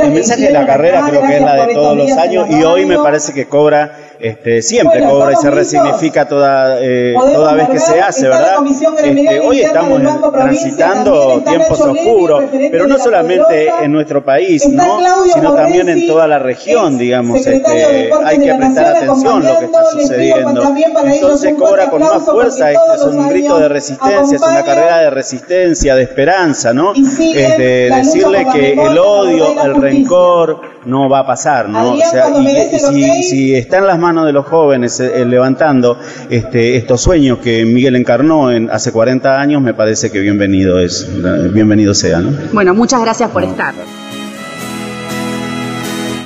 el 0.00 0.12
mensaje 0.12 0.42
de 0.42 0.52
la 0.52 0.66
carrera 0.66 1.04
creo 1.08 1.22
que 1.22 1.36
es 1.36 1.42
la 1.42 1.66
de 1.66 1.74
todos 1.74 1.96
los 1.96 2.10
años 2.12 2.48
y 2.50 2.62
hoy 2.64 2.86
me 2.86 2.98
parece 2.98 3.32
que 3.32 3.48
cobra 3.48 4.07
este, 4.20 4.62
siempre 4.62 5.02
cobra 5.04 5.32
y 5.32 5.36
se 5.36 5.50
resignifica 5.50 6.26
toda, 6.26 6.78
eh, 6.80 7.14
toda 7.14 7.54
vez 7.54 7.68
que 7.68 7.78
se 7.78 8.00
hace, 8.00 8.28
¿verdad? 8.28 8.56
Este, 9.04 9.40
hoy 9.40 9.60
estamos 9.60 10.02
transitando 10.32 11.42
tiempos 11.46 11.80
oscuros, 11.80 12.44
pero 12.50 12.86
no 12.86 12.98
solamente 12.98 13.70
en 13.82 13.92
nuestro 13.92 14.24
país, 14.24 14.68
¿no? 14.68 14.98
sino 15.32 15.54
también 15.54 15.88
en 15.88 16.06
toda 16.06 16.26
la 16.26 16.38
región, 16.38 16.98
digamos. 16.98 17.46
Este, 17.46 18.10
hay 18.24 18.38
que 18.38 18.54
prestar 18.54 18.96
atención 18.96 19.46
a 19.46 19.52
lo 19.52 19.58
que 19.58 19.64
está 19.66 19.84
sucediendo. 19.84 20.74
Entonces 21.04 21.54
cobra 21.54 21.90
con 21.90 22.00
más 22.00 22.24
fuerza, 22.24 22.72
este 22.72 22.94
es 22.96 23.02
un 23.02 23.28
grito 23.28 23.58
de 23.58 23.68
resistencia, 23.68 24.36
es 24.36 24.42
una 24.42 24.64
carrera 24.64 24.98
de 24.98 25.10
resistencia, 25.10 25.94
de 25.94 26.02
esperanza, 26.02 26.72
¿no? 26.72 26.92
Es 26.94 27.18
de 27.58 27.90
decirle 27.94 28.46
que 28.52 28.72
el 28.72 28.98
odio, 28.98 29.62
el 29.62 29.80
rencor 29.80 30.60
no 30.84 31.08
va 31.08 31.20
a 31.20 31.26
pasar, 31.26 31.68
¿no? 31.68 31.92
O 31.92 31.96
sea, 31.98 32.30
y, 32.30 32.78
si, 32.78 33.22
si 33.22 33.54
está 33.54 33.78
en 33.78 33.86
las 33.86 33.98
manos 33.98 34.07
de 34.08 34.32
los 34.32 34.46
jóvenes 34.46 35.00
eh, 35.00 35.20
eh, 35.20 35.24
levantando 35.26 35.98
este, 36.30 36.76
estos 36.76 37.02
sueños 37.02 37.38
que 37.38 37.64
Miguel 37.66 37.94
encarnó 37.94 38.50
en, 38.50 38.70
hace 38.70 38.90
40 38.90 39.38
años, 39.38 39.60
me 39.60 39.74
parece 39.74 40.10
que 40.10 40.20
bienvenido 40.20 40.80
es, 40.80 41.06
bienvenido 41.52 41.92
sea. 41.92 42.20
¿no? 42.20 42.32
Bueno, 42.52 42.74
muchas 42.74 43.02
gracias 43.02 43.30
por 43.30 43.44
estar. 43.44 43.74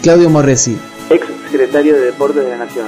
Claudio 0.03 0.31
Morresi, 0.31 0.79
ex 1.11 1.27
secretario 1.51 1.95
de 1.95 2.01
Deportes 2.03 2.45
de 2.45 2.51
la 2.51 2.59
Nación. 2.59 2.87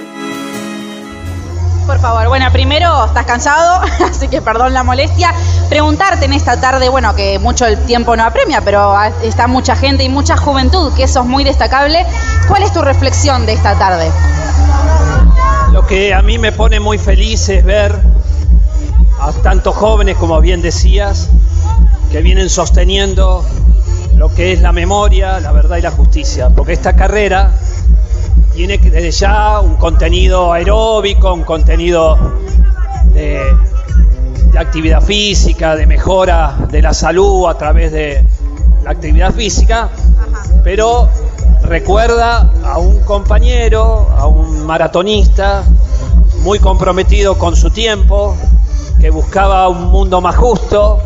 Por 1.86 2.00
favor, 2.00 2.28
bueno, 2.28 2.46
primero 2.50 3.04
estás 3.04 3.26
cansado, 3.26 3.82
así 4.08 4.28
que 4.28 4.40
perdón 4.40 4.72
la 4.72 4.84
molestia. 4.84 5.34
Preguntarte 5.68 6.24
en 6.24 6.32
esta 6.32 6.58
tarde, 6.58 6.88
bueno, 6.88 7.14
que 7.14 7.38
mucho 7.38 7.66
el 7.66 7.78
tiempo 7.84 8.16
no 8.16 8.24
apremia, 8.24 8.62
pero 8.62 8.96
está 9.22 9.48
mucha 9.48 9.76
gente 9.76 10.02
y 10.02 10.08
mucha 10.08 10.36
juventud, 10.36 10.92
que 10.94 11.02
eso 11.02 11.20
es 11.20 11.26
muy 11.26 11.44
destacable. 11.44 12.06
¿Cuál 12.48 12.62
es 12.62 12.72
tu 12.72 12.80
reflexión 12.80 13.44
de 13.44 13.52
esta 13.52 13.78
tarde? 13.78 14.10
Lo 15.74 15.84
que 15.84 16.14
a 16.14 16.22
mí 16.22 16.38
me 16.38 16.52
pone 16.52 16.78
muy 16.78 16.98
feliz 16.98 17.48
es 17.48 17.64
ver 17.64 17.98
a 19.20 19.32
tantos 19.42 19.74
jóvenes, 19.74 20.16
como 20.16 20.40
bien 20.40 20.62
decías, 20.62 21.30
que 22.12 22.22
vienen 22.22 22.48
sosteniendo 22.48 23.44
lo 24.14 24.32
que 24.32 24.52
es 24.52 24.60
la 24.60 24.70
memoria, 24.70 25.40
la 25.40 25.50
verdad 25.50 25.78
y 25.78 25.82
la 25.82 25.90
justicia, 25.90 26.48
porque 26.48 26.74
esta 26.74 26.94
carrera 26.94 27.50
tiene 28.54 28.78
desde 28.78 29.10
ya 29.10 29.58
un 29.58 29.74
contenido 29.74 30.52
aeróbico, 30.52 31.34
un 31.34 31.42
contenido 31.42 32.16
de, 33.06 33.42
de, 34.52 34.58
actividad 34.60 35.02
física, 35.02 35.74
de 35.74 35.86
mejora 35.86 36.56
de 36.70 36.82
la 36.82 36.94
salud 36.94 37.48
a 37.48 37.58
través 37.58 37.90
de 37.90 38.24
la 38.84 38.92
actividad 38.92 39.34
física, 39.34 39.88
pero 40.62 41.08
recuerda 41.64 42.50
a 42.64 42.78
un 42.78 43.00
compañero, 43.00 44.06
a 44.16 44.26
un 44.26 44.64
maratonista 44.66 45.64
muy 46.42 46.58
comprometido 46.58 47.36
con 47.38 47.56
su 47.56 47.70
tiempo, 47.70 48.36
que 49.00 49.10
buscaba 49.10 49.68
un 49.68 49.90
mundo 49.90 50.20
más 50.20 50.36
justo 50.36 50.98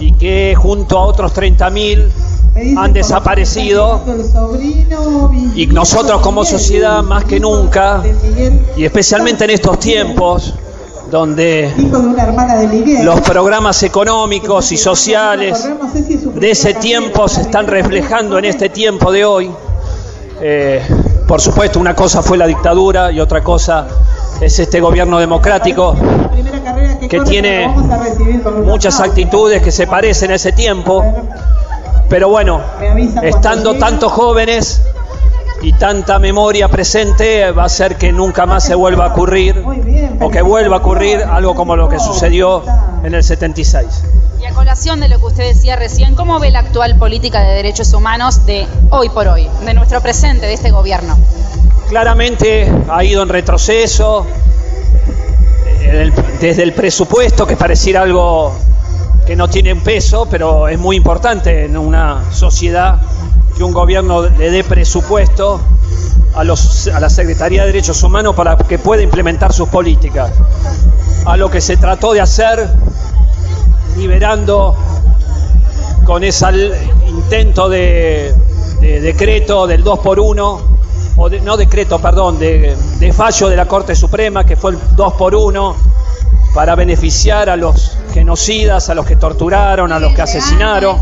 y 0.00 0.12
que 0.12 0.54
junto 0.56 0.98
a 0.98 1.06
otros 1.06 1.34
30.000 1.34 2.10
han 2.76 2.92
desaparecido. 2.92 4.00
y 5.54 5.66
nosotros 5.68 6.20
como 6.20 6.44
sociedad 6.44 7.02
más 7.02 7.24
que 7.24 7.40
nunca 7.40 8.02
y 8.76 8.84
especialmente 8.84 9.44
en 9.44 9.50
estos 9.50 9.78
tiempos 9.78 10.54
donde 11.10 11.72
los 13.02 13.20
programas 13.20 13.82
económicos 13.82 14.72
y 14.72 14.76
sociales 14.76 15.68
de 16.34 16.50
ese 16.50 16.74
tiempo 16.74 17.28
se 17.28 17.42
están 17.42 17.66
reflejando 17.66 18.38
en 18.38 18.46
este 18.46 18.68
tiempo 18.68 19.12
de 19.12 19.24
hoy 19.24 19.50
eh, 20.40 20.82
por 21.26 21.40
supuesto, 21.40 21.80
una 21.80 21.94
cosa 21.94 22.22
fue 22.22 22.36
la 22.36 22.46
dictadura 22.46 23.10
y 23.10 23.20
otra 23.20 23.42
cosa 23.42 23.86
es 24.40 24.58
este 24.58 24.80
gobierno 24.80 25.18
democrático 25.18 25.96
que 27.08 27.20
tiene 27.20 27.68
muchas 28.64 29.00
actitudes 29.00 29.62
que 29.62 29.70
se 29.70 29.86
parecen 29.86 30.30
a 30.30 30.34
ese 30.34 30.52
tiempo. 30.52 31.04
Pero 32.08 32.28
bueno, 32.28 32.60
estando 33.22 33.74
tantos 33.76 34.12
jóvenes 34.12 34.82
y 35.62 35.72
tanta 35.72 36.18
memoria 36.18 36.68
presente, 36.68 37.50
va 37.50 37.64
a 37.64 37.68
ser 37.68 37.96
que 37.96 38.12
nunca 38.12 38.44
más 38.44 38.64
se 38.64 38.74
vuelva 38.74 39.06
a 39.06 39.08
ocurrir 39.08 39.64
o 40.20 40.30
que 40.30 40.42
vuelva 40.42 40.76
a 40.76 40.78
ocurrir 40.80 41.22
algo 41.22 41.54
como 41.54 41.74
lo 41.74 41.88
que 41.88 41.98
sucedió 41.98 42.62
en 43.02 43.14
el 43.14 43.24
76. 43.24 44.04
Colación 44.54 45.00
de 45.00 45.08
lo 45.08 45.18
que 45.18 45.26
usted 45.26 45.44
decía 45.52 45.74
recién, 45.74 46.14
¿cómo 46.14 46.38
ve 46.38 46.50
la 46.52 46.60
actual 46.60 46.96
política 46.96 47.42
de 47.42 47.54
derechos 47.54 47.92
humanos 47.92 48.46
de 48.46 48.66
hoy 48.90 49.08
por 49.08 49.26
hoy, 49.26 49.48
de 49.64 49.74
nuestro 49.74 50.00
presente, 50.00 50.46
de 50.46 50.54
este 50.54 50.70
gobierno? 50.70 51.18
Claramente 51.88 52.72
ha 52.88 53.02
ido 53.02 53.22
en 53.24 53.28
retroceso, 53.30 54.24
desde 56.40 56.62
el 56.62 56.72
presupuesto, 56.72 57.46
que 57.46 57.56
pareciera 57.56 58.02
algo 58.02 58.54
que 59.26 59.34
no 59.34 59.48
tiene 59.48 59.74
peso, 59.76 60.28
pero 60.30 60.68
es 60.68 60.78
muy 60.78 60.96
importante 60.96 61.64
en 61.64 61.76
una 61.76 62.22
sociedad 62.32 63.00
que 63.56 63.64
un 63.64 63.72
gobierno 63.72 64.22
le 64.22 64.50
dé 64.50 64.62
presupuesto 64.62 65.60
a, 66.34 66.40
a 66.40 67.00
la 67.00 67.10
Secretaría 67.10 67.62
de 67.62 67.66
Derechos 67.66 68.02
Humanos 68.04 68.36
para 68.36 68.56
que 68.56 68.78
pueda 68.78 69.02
implementar 69.02 69.52
sus 69.52 69.68
políticas. 69.68 70.30
A 71.26 71.36
lo 71.36 71.50
que 71.50 71.60
se 71.60 71.76
trató 71.76 72.12
de 72.12 72.20
hacer 72.20 72.68
liberando 73.96 74.76
con 76.04 76.22
ese 76.22 76.46
intento 77.06 77.68
de, 77.68 78.34
decreto 78.80 79.66
del 79.66 79.82
2 79.82 79.98
por 80.00 80.20
1 80.20 80.60
o 81.16 81.28
no 81.28 81.56
decreto, 81.56 81.98
perdón, 82.00 82.38
de, 82.38 83.12
fallo 83.14 83.48
de 83.48 83.56
la 83.56 83.66
Corte 83.66 83.94
Suprema, 83.94 84.44
que 84.44 84.56
fue 84.56 84.72
el 84.72 84.78
2 84.96 85.12
por 85.14 85.34
1 85.34 85.76
para 86.54 86.74
beneficiar 86.74 87.48
a 87.48 87.56
los 87.56 87.96
genocidas, 88.12 88.88
a 88.90 88.94
los 88.94 89.06
que 89.06 89.16
torturaron, 89.16 89.92
a 89.92 89.98
los 89.98 90.14
que 90.14 90.22
asesinaron. 90.22 90.98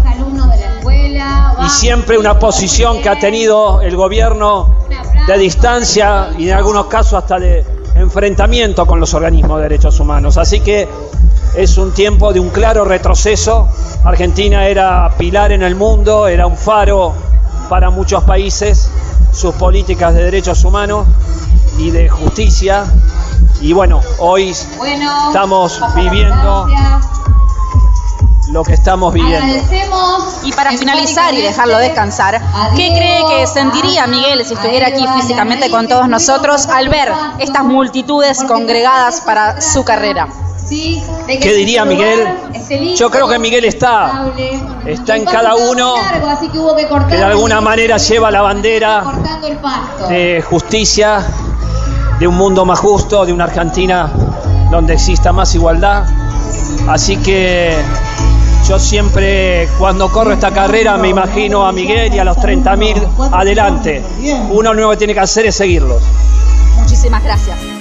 Y 1.65 1.69
siempre 1.69 2.19
una 2.19 2.39
posición 2.39 3.01
que 3.01 3.09
ha 3.09 3.19
tenido 3.19 3.81
el 3.81 3.97
gobierno 3.97 4.77
de 5.27 5.39
distancia 5.39 6.31
y 6.39 6.49
en 6.49 6.57
algunos 6.57 6.87
casos 6.87 7.15
hasta 7.15 7.39
de 7.39 7.65
enfrentamiento 7.95 8.87
con 8.87 9.01
los 9.01 9.15
organismos 9.15 9.59
de 9.59 9.63
derechos 9.65 9.99
humanos. 10.01 10.37
Así 10.37 10.61
que 10.61 10.89
es 11.55 11.77
un 11.79 11.93
tiempo 11.93 12.33
de 12.33 12.41
un 12.41 12.51
claro 12.51 12.85
retroceso. 12.85 13.69
Argentina 14.05 14.67
era 14.67 15.11
pilar 15.19 15.53
en 15.53 15.63
el 15.63 15.75
mundo, 15.75 16.27
era 16.27 16.47
un 16.47 16.57
faro 16.57 17.13
para 17.69 17.91
muchos 17.91 18.25
países, 18.25 18.91
sus 19.33 19.55
políticas 19.55 20.15
de 20.15 20.25
derechos 20.25 20.65
humanos 20.65 21.07
y 21.79 21.91
de 21.91 22.09
justicia. 22.09 22.85
Y 23.61 23.73
bueno, 23.73 24.01
hoy 24.19 24.51
estamos 24.51 25.81
viviendo 25.95 26.69
lo 28.51 28.63
que 28.65 28.75
estamos 28.75 29.15
viviendo. 29.15 29.65
Y 30.45 30.53
para 30.53 30.73
finalizar 30.73 31.33
y 31.35 31.43
dejarlo 31.43 31.79
descansar, 31.79 32.41
¿qué 32.77 32.93
cree 32.95 33.23
que 33.29 33.47
sentiría 33.47 34.07
Miguel 34.07 34.45
si 34.45 34.55
estuviera 34.55 34.89
aquí 34.89 35.05
físicamente 35.17 35.71
con 35.71 35.87
todos 35.87 36.09
nosotros 36.09 36.67
al 36.67 36.89
ver 36.89 37.13
estas 37.39 37.65
multitudes 37.65 38.43
congregadas 38.45 39.21
para 39.21 39.61
su 39.61 39.85
carrera? 39.85 40.29
¿Qué 41.27 41.55
diría 41.55 41.85
Miguel? 41.85 42.27
Yo 42.97 43.11
creo 43.11 43.29
que 43.29 43.39
Miguel 43.39 43.65
está, 43.65 44.33
está 44.87 45.17
en 45.17 45.25
cada 45.25 45.55
uno 45.55 45.95
que 47.09 47.17
de 47.17 47.25
alguna 47.25 47.61
manera 47.61 47.99
lleva 47.99 48.31
la 48.31 48.41
bandera 48.41 49.05
de 50.09 50.43
justicia, 50.43 51.27
de 52.19 52.27
un 52.27 52.37
mundo 52.37 52.65
más 52.65 52.79
justo, 52.79 53.27
de 53.27 53.33
una 53.33 53.45
Argentina 53.45 54.11
donde 54.71 54.95
exista 54.95 55.33
más 55.33 55.55
igualdad. 55.55 56.05
Así 56.89 57.17
que 57.19 57.75
yo 58.67 58.79
siempre 58.79 59.69
cuando 59.79 60.11
corro 60.11 60.33
esta 60.33 60.53
carrera 60.53 60.97
me 60.97 61.09
imagino 61.09 61.67
a 61.67 61.73
Miguel 61.73 62.15
y 62.15 62.19
a 62.19 62.25
los 62.25 62.39
30.000 62.39 63.31
adelante. 63.33 64.03
Uno 64.51 64.73
lo 64.73 64.79
único 64.79 64.91
que 64.93 64.97
tiene 64.97 65.15
que 65.15 65.21
hacer 65.21 65.47
es 65.47 65.57
seguirlos. 65.57 66.03
Muchísimas 66.79 67.23
gracias. 67.23 67.72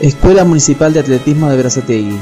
Escuela 0.00 0.44
Municipal 0.44 0.92
de 0.92 1.00
Atletismo 1.00 1.48
de 1.48 1.56
Brazategui. 1.56 2.18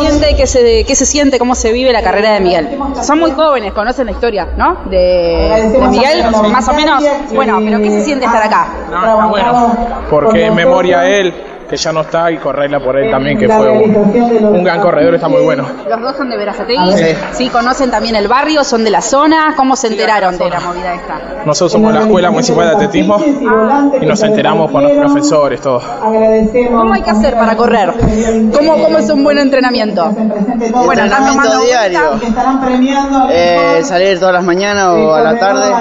siente, 0.00 0.34
qué 0.36 0.46
se, 0.46 0.84
qué 0.84 0.94
se 0.94 1.04
siente, 1.04 1.38
cómo 1.38 1.54
se 1.54 1.72
vive 1.72 1.92
la 1.92 2.02
carrera 2.02 2.32
de 2.32 2.40
Miguel? 2.40 2.78
Son 3.02 3.18
muy 3.18 3.32
jóvenes, 3.32 3.72
conocen 3.72 4.06
la 4.06 4.12
historia, 4.12 4.48
¿no? 4.56 4.78
De, 4.88 5.70
de 5.72 5.88
Miguel, 5.88 6.24
más 6.50 6.68
o 6.68 6.72
menos. 6.72 7.04
Bueno, 7.34 7.60
pero 7.62 7.78
¿qué 7.80 7.90
se 7.90 8.04
siente 8.04 8.24
estar 8.24 8.42
acá? 8.42 8.68
No, 8.90 9.28
bueno, 9.28 9.76
porque 10.08 10.46
en 10.46 10.54
memoria 10.54 11.00
a 11.00 11.08
él 11.08 11.51
que 11.72 11.78
ya 11.78 11.90
no 11.90 12.02
está 12.02 12.30
y 12.30 12.36
correrla 12.36 12.80
por 12.80 12.98
él 12.98 13.10
también, 13.10 13.38
que 13.38 13.48
fue 13.48 13.70
un, 13.70 14.62
gran 14.62 14.78
corredor, 14.82 15.14
está 15.14 15.26
muy 15.26 15.40
bueno. 15.40 15.66
¿Los 15.88 16.02
dos 16.02 16.16
son 16.18 16.28
de 16.28 16.36
Verazategui? 16.36 16.92
Sí. 16.92 17.16
sí. 17.32 17.48
¿Conocen 17.48 17.90
también 17.90 18.14
el 18.14 18.28
barrio? 18.28 18.62
¿Son 18.62 18.84
de 18.84 18.90
la 18.90 19.00
zona? 19.00 19.54
¿Cómo 19.56 19.74
se 19.74 19.86
enteraron 19.86 20.36
de 20.36 20.50
la 20.50 20.60
movida 20.60 20.92
esta? 20.92 21.18
Nosotros 21.46 21.72
somos 21.72 21.94
la 21.94 22.00
Escuela 22.00 22.30
Municipal 22.30 22.66
de 22.66 22.74
Atletismo 22.74 23.16
y 24.02 24.04
nos 24.04 24.22
enteramos 24.22 24.70
con 24.70 24.82
los 24.82 24.92
profesores, 24.92 25.62
todo. 25.62 25.80
¿Cómo 25.80 26.92
hay 26.92 27.00
que 27.00 27.10
hacer 27.10 27.38
para 27.38 27.56
correr? 27.56 27.94
¿Cómo, 28.54 28.76
cómo 28.76 28.98
es 28.98 29.08
un 29.08 29.24
buen 29.24 29.38
entrenamiento? 29.38 30.10
Bueno, 30.10 31.04
entrenamiento 31.04 31.58
diario. 31.60 32.00
Eh, 33.30 33.80
salir 33.82 34.18
todas 34.18 34.34
las 34.34 34.44
mañanas 34.44 34.88
o 34.88 35.14
a 35.14 35.22
la 35.22 35.38
tarde 35.38 35.72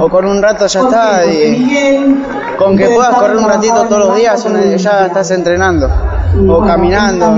o 0.00 0.08
con 0.08 0.26
un 0.26 0.40
rato 0.40 0.68
ya 0.68 0.80
está. 0.80 1.26
Y 1.26 2.22
con 2.58 2.76
que 2.76 2.86
puedas 2.88 3.14
correr 3.14 3.36
un 3.36 3.48
ratito 3.48 3.84
todos 3.84 4.06
los 4.08 4.16
días 4.16 4.46
ya 4.76 5.06
estás 5.06 5.30
entrenando 5.30 5.88
o 6.48 6.60
caminando, 6.64 7.34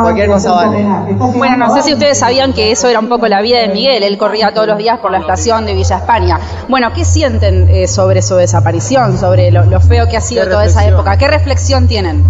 cualquier 0.00 0.28
cosa 0.28 0.52
vale. 0.52 0.86
Bueno, 1.36 1.56
no 1.56 1.74
sé 1.74 1.82
si 1.82 1.92
ustedes 1.92 2.18
sabían 2.18 2.52
que 2.52 2.72
eso 2.72 2.88
era 2.88 2.98
un 2.98 3.08
poco 3.08 3.28
la 3.28 3.42
vida 3.42 3.58
de 3.58 3.68
Miguel, 3.68 4.02
él 4.02 4.16
corría 4.16 4.54
todos 4.54 4.68
los 4.68 4.78
días 4.78 4.98
por 5.00 5.10
la 5.10 5.18
estación 5.18 5.66
de 5.66 5.74
Villa 5.74 5.96
España. 5.96 6.38
Bueno, 6.68 6.92
¿qué 6.94 7.04
sienten 7.04 7.68
eh, 7.68 7.88
sobre 7.88 8.22
su 8.22 8.36
desaparición, 8.36 9.18
sobre 9.18 9.50
lo, 9.50 9.80
feo 9.80 10.08
que 10.08 10.16
ha 10.16 10.20
sido 10.20 10.46
toda 10.46 10.64
esa 10.64 10.86
época? 10.86 11.18
¿Qué 11.18 11.28
reflexión 11.28 11.88
tienen? 11.88 12.24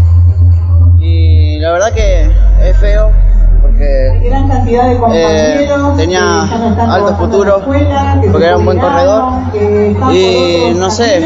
Y 0.99 1.59
la 1.59 1.73
verdad 1.73 1.93
que 1.93 2.31
es 2.63 2.77
feo, 2.79 3.13
porque 3.63 4.06
eh, 4.69 5.69
tenía 5.97 6.43
alto 6.43 7.17
futuro, 7.17 7.63
porque 7.65 8.45
era 8.45 8.57
un 8.57 8.65
buen 8.65 8.79
corredor 8.79 9.33
y 10.13 10.75
no 10.75 10.91
sé. 10.91 11.23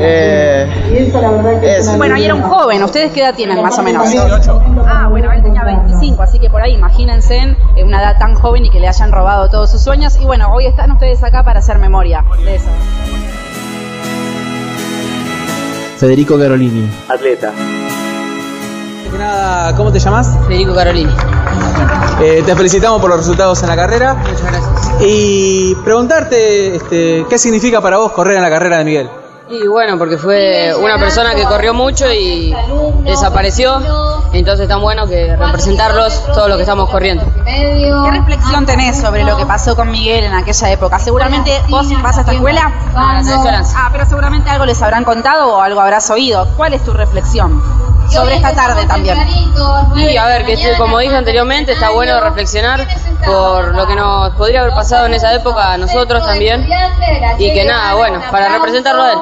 Eh, 0.00 1.12
bueno, 1.96 2.14
ahí 2.14 2.24
era 2.24 2.34
un 2.34 2.42
joven, 2.42 2.82
¿ustedes 2.82 3.12
qué 3.12 3.20
edad 3.20 3.34
tienen 3.34 3.62
más 3.62 3.78
o 3.78 3.82
menos? 3.82 4.08
Ah, 4.86 5.08
bueno, 5.08 5.30
él 5.32 5.42
tenía 5.42 5.64
25, 5.64 6.22
así 6.22 6.38
que 6.38 6.50
por 6.50 6.62
ahí 6.62 6.74
imagínense 6.74 7.56
en 7.76 7.86
una 7.86 8.02
edad 8.02 8.18
tan 8.18 8.34
joven 8.34 8.64
y 8.64 8.70
que 8.70 8.80
le 8.80 8.88
hayan 8.88 9.12
robado 9.12 9.48
todos 9.48 9.70
sus 9.70 9.82
sueños. 9.82 10.18
Y 10.20 10.24
bueno, 10.24 10.52
hoy 10.52 10.66
están 10.66 10.90
ustedes 10.92 11.22
acá 11.22 11.44
para 11.44 11.60
hacer 11.60 11.78
memoria 11.78 12.24
de 12.44 12.56
eso. 12.56 12.68
Federico 15.98 16.38
Carolini. 16.38 16.88
Atleta 17.08 17.52
nada, 19.18 19.74
¿cómo 19.76 19.92
te 19.92 19.98
llamas? 19.98 20.36
Federico 20.46 20.74
Carolini. 20.74 21.12
Eh, 22.20 22.42
te 22.44 22.56
felicitamos 22.56 23.00
por 23.00 23.10
los 23.10 23.20
resultados 23.20 23.62
en 23.62 23.68
la 23.68 23.76
carrera. 23.76 24.14
Muchas 24.14 24.42
gracias. 24.42 24.90
Y 25.00 25.74
preguntarte 25.84 26.76
este, 26.76 27.26
qué 27.28 27.38
significa 27.38 27.80
para 27.80 27.98
vos 27.98 28.12
correr 28.12 28.36
en 28.36 28.42
la 28.42 28.50
carrera 28.50 28.78
de 28.78 28.84
Miguel. 28.84 29.10
Y 29.50 29.66
bueno, 29.66 29.96
porque 29.96 30.18
fue 30.18 30.74
una 30.78 30.98
persona 30.98 31.34
que 31.34 31.44
corrió 31.44 31.72
mucho 31.72 32.12
y 32.12 32.54
desapareció, 33.04 33.80
entonces 34.34 34.64
es 34.64 34.68
tan 34.68 34.82
bueno 34.82 35.06
que 35.06 35.34
representarlos 35.36 36.22
todos 36.26 36.48
los 36.48 36.56
que 36.58 36.64
estamos 36.64 36.90
corriendo. 36.90 37.24
¿Qué 37.46 38.10
reflexión 38.10 38.66
tenés 38.66 39.00
sobre 39.00 39.24
lo 39.24 39.38
que 39.38 39.46
pasó 39.46 39.74
con 39.74 39.90
Miguel 39.90 40.24
en 40.24 40.34
aquella 40.34 40.70
época? 40.70 40.98
Seguramente 40.98 41.50
vos 41.70 41.88
vas 42.02 42.18
a 42.18 42.20
esta 42.20 42.32
escuela. 42.34 42.70
Ah, 42.94 43.88
pero 43.90 44.04
seguramente 44.04 44.50
algo 44.50 44.66
les 44.66 44.82
habrán 44.82 45.04
contado 45.04 45.54
o 45.54 45.60
algo 45.62 45.80
habrás 45.80 46.10
oído. 46.10 46.46
¿Cuál 46.58 46.74
es 46.74 46.84
tu 46.84 46.92
reflexión? 46.92 47.62
Sobre 48.10 48.36
esta 48.36 48.54
tarde 48.54 48.86
también. 48.86 49.18
Y 49.96 50.16
a 50.16 50.26
ver, 50.26 50.44
que 50.44 50.56
como 50.78 50.98
dije 50.98 51.16
anteriormente, 51.16 51.72
está 51.72 51.90
bueno 51.90 52.20
reflexionar 52.20 52.86
por 53.24 53.74
lo 53.74 53.86
que 53.86 53.94
nos 53.94 54.34
podría 54.34 54.60
haber 54.60 54.74
pasado 54.74 55.06
en 55.06 55.14
esa 55.14 55.32
época 55.34 55.72
a 55.72 55.78
nosotros 55.78 56.24
también. 56.24 56.68
Y 57.38 57.52
que 57.52 57.64
nada, 57.64 57.94
bueno, 57.94 58.20
para 58.30 58.48
representarlo 58.48 59.02
a 59.02 59.12
él. 59.12 59.18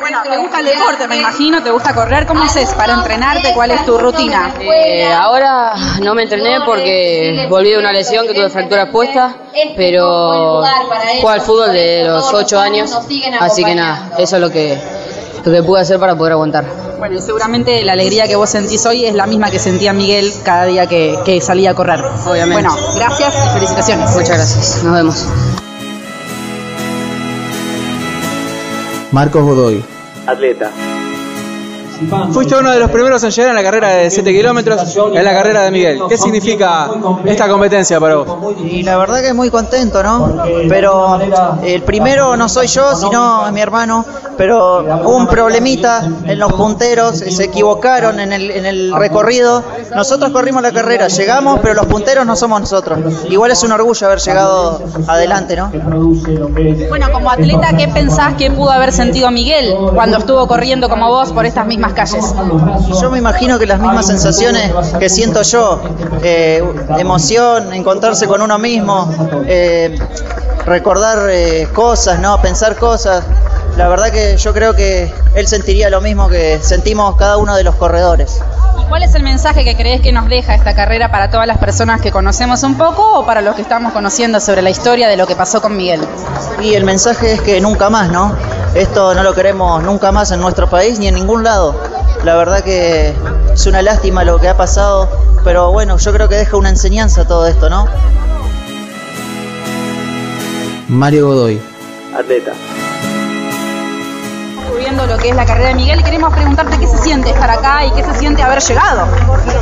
Bueno, 0.00 0.22
te 0.22 0.36
gusta 0.38 0.60
el 0.60 0.66
deporte, 0.66 1.08
me 1.08 1.16
imagino, 1.16 1.62
te 1.62 1.70
gusta 1.70 1.94
correr. 1.94 2.26
¿Cómo 2.26 2.44
haces 2.44 2.72
para 2.74 2.94
entrenarte? 2.94 3.52
¿Cuál 3.54 3.70
es 3.70 3.84
tu 3.84 3.98
rutina? 3.98 4.52
Eh, 4.60 5.12
ahora 5.12 5.74
no 6.02 6.14
me 6.14 6.22
entrené 6.22 6.58
porque 6.64 7.46
volví 7.48 7.70
de 7.70 7.78
una 7.78 7.92
lesión 7.92 8.26
que 8.26 8.34
tuve 8.34 8.48
fractura 8.50 8.82
expuesta, 8.82 9.34
pero 9.76 10.62
juego 11.20 11.28
al 11.28 11.40
fútbol 11.40 11.72
de 11.72 12.04
los 12.04 12.32
8 12.32 12.58
años, 12.58 12.92
así 13.40 13.64
que 13.64 13.74
nada, 13.74 14.10
eso 14.18 14.36
es 14.36 14.42
lo 14.42 14.50
que, 14.50 14.78
lo 15.50 15.52
que 15.52 15.62
pude 15.62 15.80
hacer 15.80 15.98
para 15.98 16.16
poder 16.16 16.32
aguantar. 16.32 16.64
Bueno, 16.98 17.16
y 17.16 17.20
seguramente 17.20 17.82
la 17.84 17.92
alegría 17.92 18.28
que 18.28 18.36
vos 18.36 18.48
sentís 18.48 18.86
hoy 18.86 19.04
es 19.04 19.14
la 19.14 19.26
misma 19.26 19.50
que 19.50 19.58
sentía 19.58 19.92
Miguel 19.92 20.32
cada 20.44 20.64
día 20.66 20.86
que, 20.86 21.40
salía 21.42 21.70
a 21.70 21.74
correr. 21.74 22.00
Obviamente. 22.26 22.62
Bueno, 22.62 22.76
gracias 22.94 23.34
y 23.46 23.48
felicitaciones. 23.54 24.10
Muchas 24.10 24.36
gracias. 24.36 24.84
Nos 24.84 24.94
vemos. 24.94 25.26
Marcos 29.10 29.42
Godoy. 29.44 29.84
Atleta. 30.26 30.70
Fuiste 32.32 32.54
uno 32.56 32.70
de 32.70 32.78
los 32.78 32.90
primeros 32.90 33.22
en 33.24 33.30
llegar 33.30 33.50
en 33.50 33.56
la 33.56 33.62
carrera 33.62 33.88
de 33.90 34.10
7 34.10 34.32
kilómetros, 34.32 34.96
en 35.14 35.24
la 35.24 35.32
carrera 35.32 35.62
de 35.62 35.70
Miguel. 35.70 36.02
¿Qué 36.08 36.16
significa 36.16 36.90
esta 37.24 37.48
competencia 37.48 38.00
para 38.00 38.16
vos? 38.16 38.54
Y 38.64 38.82
la 38.82 38.96
verdad 38.98 39.20
que 39.20 39.28
es 39.28 39.34
muy 39.34 39.50
contento, 39.50 40.02
¿no? 40.02 40.42
Pero 40.68 41.18
el 41.62 41.82
primero 41.82 42.36
no 42.36 42.48
soy 42.48 42.66
yo, 42.66 42.94
sino 42.94 43.50
mi 43.52 43.60
hermano. 43.60 44.04
Pero 44.36 44.80
hubo 45.04 45.16
un 45.16 45.26
problemita 45.26 46.08
en 46.24 46.38
los 46.38 46.52
punteros, 46.54 47.18
se 47.18 47.44
equivocaron 47.44 48.18
en 48.18 48.32
el, 48.32 48.50
en 48.50 48.66
el 48.66 48.94
recorrido. 48.94 49.62
Nosotros 49.94 50.30
corrimos 50.30 50.62
la 50.62 50.72
carrera, 50.72 51.08
llegamos, 51.08 51.60
pero 51.60 51.74
los 51.74 51.86
punteros 51.86 52.26
no 52.26 52.34
somos 52.34 52.60
nosotros. 52.60 52.98
Igual 53.28 53.50
es 53.50 53.62
un 53.62 53.72
orgullo 53.72 54.06
haber 54.06 54.20
llegado 54.20 54.82
adelante, 55.06 55.56
¿no? 55.56 55.70
Bueno, 56.88 57.12
como 57.12 57.30
atleta, 57.30 57.76
¿qué 57.76 57.88
pensás 57.88 58.34
que 58.34 58.50
pudo 58.50 58.70
haber 58.70 58.92
sentido 58.92 59.30
Miguel 59.30 59.74
cuando 59.94 60.18
estuvo 60.18 60.46
corriendo 60.46 60.88
como 60.88 61.08
vos 61.08 61.32
por 61.32 61.46
estas 61.46 61.66
mismas 61.66 61.91
calles. 61.92 62.34
Yo 63.00 63.10
me 63.10 63.18
imagino 63.18 63.58
que 63.58 63.66
las 63.66 63.80
mismas 63.80 64.06
sensaciones 64.06 64.72
que 64.98 65.08
siento 65.08 65.42
yo, 65.42 65.82
eh, 66.22 66.62
emoción, 66.98 67.72
encontrarse 67.72 68.26
con 68.26 68.42
uno 68.42 68.58
mismo, 68.58 69.10
eh, 69.46 69.98
recordar 70.66 71.28
eh, 71.30 71.68
cosas, 71.72 72.18
¿no? 72.20 72.40
pensar 72.40 72.76
cosas. 72.76 73.24
La 73.76 73.88
verdad 73.88 74.10
que 74.10 74.36
yo 74.36 74.52
creo 74.52 74.74
que 74.74 75.12
él 75.34 75.46
sentiría 75.46 75.88
lo 75.88 76.00
mismo 76.00 76.28
que 76.28 76.60
sentimos 76.62 77.16
cada 77.16 77.38
uno 77.38 77.56
de 77.56 77.64
los 77.64 77.74
corredores. 77.76 78.40
¿Cuál 78.88 79.04
es 79.04 79.14
el 79.14 79.22
mensaje 79.22 79.64
que 79.64 79.74
crees 79.74 80.02
que 80.02 80.12
nos 80.12 80.28
deja 80.28 80.54
esta 80.54 80.74
carrera 80.74 81.10
para 81.10 81.30
todas 81.30 81.46
las 81.46 81.56
personas 81.56 82.02
que 82.02 82.12
conocemos 82.12 82.62
un 82.62 82.76
poco 82.76 83.20
o 83.20 83.24
para 83.24 83.40
los 83.40 83.56
que 83.56 83.62
estamos 83.62 83.94
conociendo 83.94 84.38
sobre 84.38 84.60
la 84.60 84.68
historia 84.68 85.08
de 85.08 85.16
lo 85.16 85.26
que 85.26 85.34
pasó 85.34 85.62
con 85.62 85.74
Miguel? 85.74 86.02
Y 86.62 86.74
el 86.74 86.84
mensaje 86.84 87.32
es 87.32 87.40
que 87.40 87.58
nunca 87.62 87.88
más, 87.88 88.10
¿no? 88.10 88.36
Esto 88.74 89.14
no 89.14 89.22
lo 89.22 89.34
queremos 89.34 89.82
nunca 89.82 90.12
más 90.12 90.30
en 90.32 90.40
nuestro 90.40 90.68
país 90.68 90.98
ni 90.98 91.06
en 91.06 91.14
ningún 91.14 91.44
lado. 91.44 91.74
La 92.24 92.36
verdad 92.36 92.64
que 92.64 93.14
es 93.52 93.66
una 93.66 93.82
lástima 93.82 94.24
lo 94.24 94.38
que 94.38 94.48
ha 94.48 94.56
pasado, 94.56 95.08
pero 95.44 95.70
bueno, 95.72 95.98
yo 95.98 96.12
creo 96.12 96.28
que 96.28 96.36
deja 96.36 96.56
una 96.56 96.70
enseñanza 96.70 97.26
todo 97.26 97.46
esto, 97.46 97.68
¿no? 97.68 97.86
Mario 100.88 101.28
Godoy. 101.28 101.60
Atleta 102.16 102.52
lo 104.92 105.16
que 105.16 105.30
es 105.30 105.36
la 105.36 105.46
carrera 105.46 105.68
de 105.68 105.74
Miguel 105.74 106.00
y 106.00 106.02
queremos 106.02 106.32
preguntarte 106.34 106.78
qué 106.78 106.86
se 106.86 106.98
siente 106.98 107.30
estar 107.30 107.48
acá 107.48 107.84
y 107.86 107.90
qué 107.92 108.04
se 108.04 108.14
siente 108.14 108.42
haber 108.42 108.60
llegado 108.60 109.06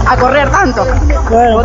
a 0.07 0.17
correr 0.17 0.51
tanto. 0.51 0.85
Bueno, 1.31 1.63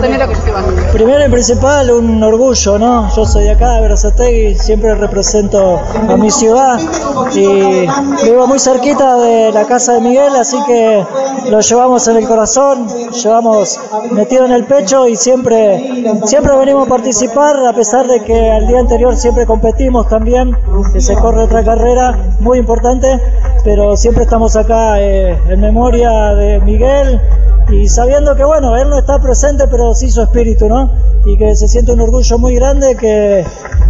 primero 0.94 1.26
y 1.26 1.30
principal 1.30 1.90
un 1.92 2.22
orgullo, 2.22 2.78
¿no? 2.78 3.14
Yo 3.16 3.26
soy 3.26 3.46
de 3.46 3.52
acá, 3.52 3.72
de 3.72 3.82
Berazategui, 3.82 4.56
siempre 4.56 4.94
represento 4.94 5.80
a 6.08 6.16
mi 6.16 6.30
ciudad 6.30 6.80
y 7.34 7.88
vivo 8.24 8.48
muy 8.48 8.60
cerquita 8.60 9.18
de 9.18 9.52
la 9.52 9.66
casa 9.66 9.94
de 9.94 10.02
Miguel, 10.02 10.36
así 10.36 10.58
que 10.68 11.04
lo 11.50 11.60
llevamos 11.60 12.08
en 12.08 12.18
el 12.18 12.28
corazón, 12.28 12.88
llevamos 13.12 13.80
metido 14.12 14.46
en 14.46 14.52
el 14.52 14.66
pecho 14.66 15.08
y 15.08 15.16
siempre, 15.16 16.04
siempre 16.26 16.56
venimos 16.56 16.86
a 16.86 16.90
participar, 16.90 17.66
a 17.66 17.74
pesar 17.74 18.06
de 18.06 18.24
que 18.24 18.52
al 18.52 18.68
día 18.68 18.80
anterior 18.80 19.16
siempre 19.16 19.48
competimos 19.48 20.08
también, 20.08 20.56
que 20.94 21.02
se 21.02 21.16
corre 21.16 21.44
otra 21.44 21.64
carrera 21.64 22.18
muy 22.40 22.60
importante 22.60 23.20
pero 23.64 23.96
siempre 23.98 24.24
estamos 24.24 24.56
acá 24.56 25.02
eh, 25.02 25.38
en 25.50 25.60
memoria 25.60 26.36
de 26.36 26.60
Miguel 26.62 27.20
y 27.70 27.88
sabiendo 27.90 28.36
que 28.36 28.44
bueno, 28.44 28.76
él 28.78 28.90
no 28.90 29.00
está 29.00 29.20
presente, 29.20 29.68
pero 29.68 29.94
sí 29.96 30.12
su 30.12 30.22
espíritu, 30.22 30.68
¿no? 30.68 30.92
Y 31.26 31.38
que 31.38 31.56
se 31.56 31.68
siente 31.68 31.92
un 31.92 32.02
orgullo 32.02 32.38
muy 32.38 32.56
grande 32.56 32.96
que, 32.96 33.44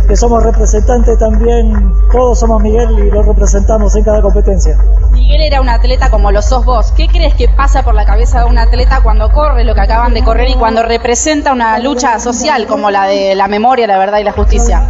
que 0.08 0.16
somos 0.16 0.44
representantes 0.44 1.18
también, 1.20 1.94
todos 2.12 2.40
somos 2.40 2.62
Miguel 2.62 2.90
y 3.00 3.12
lo 3.12 3.22
representamos 3.24 3.96
en 3.96 4.04
cada 4.04 4.22
competencia. 4.22 4.78
Miguel 5.12 5.42
era 5.42 5.60
un 5.60 5.68
atleta 5.68 6.10
como 6.10 6.32
lo 6.32 6.42
sos 6.42 6.64
vos. 6.64 6.94
¿Qué 6.94 7.08
crees 7.08 7.34
que 7.34 7.50
pasa 7.50 7.84
por 7.84 7.96
la 7.96 8.06
cabeza 8.06 8.40
de 8.40 8.46
un 8.46 8.58
atleta 8.58 9.02
cuando 9.04 9.30
corre 9.32 9.66
lo 9.66 9.76
que 9.76 9.82
acaban 9.82 10.14
de 10.14 10.24
correr 10.24 10.50
y 10.50 10.56
cuando 10.56 10.84
representa 10.84 11.52
una 11.52 11.78
lucha 11.80 12.20
social 12.20 12.68
como 12.68 12.92
la 12.92 13.08
de 13.08 13.36
la 13.36 13.48
memoria, 13.48 13.88
la 13.88 13.98
verdad 13.98 14.20
y 14.20 14.24
la 14.24 14.32
justicia? 14.32 14.88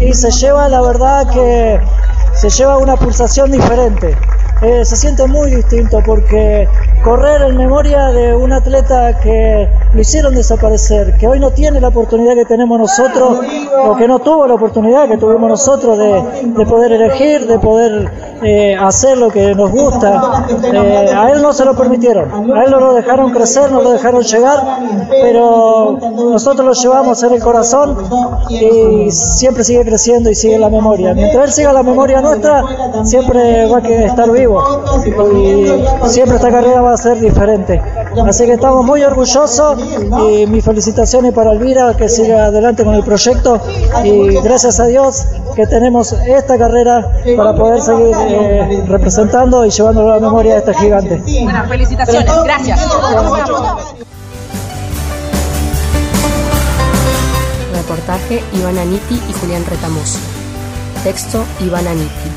Y 0.00 0.12
se 0.14 0.30
lleva 0.30 0.68
la 0.68 0.80
verdad 0.80 1.28
que 1.30 1.80
se 2.42 2.50
lleva 2.50 2.76
una 2.78 2.96
pulsación 2.96 3.52
diferente. 3.52 4.16
Eh, 4.62 4.84
se 4.84 4.96
siente 4.96 5.24
muy 5.28 5.48
distinto 5.52 6.02
porque 6.04 6.66
correr 7.02 7.42
en 7.42 7.56
memoria 7.56 8.06
de 8.08 8.34
un 8.34 8.52
atleta 8.52 9.18
que 9.20 9.68
lo 9.92 10.00
hicieron 10.00 10.34
desaparecer, 10.34 11.16
que 11.18 11.26
hoy 11.26 11.40
no 11.40 11.50
tiene 11.50 11.80
la 11.80 11.88
oportunidad 11.88 12.34
que 12.34 12.44
tenemos 12.44 12.78
nosotros, 12.78 13.40
o 13.84 13.96
que 13.96 14.06
no 14.06 14.20
tuvo 14.20 14.46
la 14.46 14.54
oportunidad 14.54 15.08
que 15.08 15.16
tuvimos 15.16 15.48
nosotros 15.48 15.98
de, 15.98 16.64
poder 16.64 16.92
elegir, 16.92 17.46
de 17.46 17.58
poder 17.58 18.10
eh, 18.42 18.76
hacer 18.76 19.18
lo 19.18 19.30
que 19.30 19.54
nos 19.54 19.70
gusta. 19.70 20.46
Eh, 20.62 21.12
a 21.14 21.30
él 21.30 21.42
no 21.42 21.52
se 21.52 21.64
lo 21.64 21.76
permitieron, 21.76 22.52
a 22.52 22.64
él 22.64 22.70
no 22.70 22.78
lo 22.78 22.94
dejaron 22.94 23.32
crecer, 23.32 23.70
no 23.72 23.82
lo 23.82 23.90
dejaron 23.92 24.22
llegar, 24.22 24.58
pero 25.10 25.98
nosotros 26.14 26.66
lo 26.66 26.72
llevamos 26.72 27.22
en 27.22 27.34
el 27.34 27.42
corazón 27.42 27.96
y 28.48 29.10
siempre 29.10 29.64
sigue 29.64 29.84
creciendo 29.84 30.30
y 30.30 30.34
sigue 30.34 30.54
en 30.54 30.60
la 30.60 30.70
memoria. 30.70 31.14
Mientras 31.14 31.46
él 31.46 31.52
siga 31.52 31.72
la 31.72 31.82
memoria 31.82 32.20
nuestra, 32.20 32.62
siempre 33.02 33.66
va 33.66 33.78
a 33.78 34.04
estar 34.04 34.30
vivo 34.30 34.62
y 35.34 36.08
siempre 36.08 36.36
esta 36.36 36.50
carrera 36.50 36.80
va 36.80 36.91
a 36.92 36.96
ser 36.96 37.18
diferente. 37.18 37.80
Así 38.26 38.44
que 38.46 38.52
estamos 38.52 38.84
muy 38.84 39.02
orgullosos 39.02 39.78
y 40.28 40.46
mis 40.46 40.64
felicitaciones 40.64 41.32
para 41.32 41.52
Elvira 41.52 41.94
que 41.96 42.08
siga 42.08 42.46
adelante 42.46 42.84
con 42.84 42.94
el 42.94 43.02
proyecto 43.02 43.60
y 44.04 44.40
gracias 44.40 44.80
a 44.80 44.86
Dios 44.86 45.24
que 45.54 45.66
tenemos 45.66 46.12
esta 46.12 46.58
carrera 46.58 47.10
para 47.36 47.54
poder 47.54 47.80
seguir 47.80 48.14
eh, 48.16 48.84
representando 48.86 49.64
y 49.64 49.70
llevando 49.70 50.06
la 50.08 50.18
memoria 50.18 50.54
de 50.54 50.58
este 50.60 50.74
gigante. 50.74 51.22
Bueno, 51.44 51.64
felicitaciones, 51.68 52.32
gracias. 52.44 52.80
Reportaje 57.74 58.42
Iván 58.54 58.78
Aniti 58.78 59.20
y 59.28 59.32
Julián 59.32 59.64
Retamoso. 59.68 60.18
Texto 61.04 61.44
Iván 61.60 61.86
Aniti. 61.86 62.30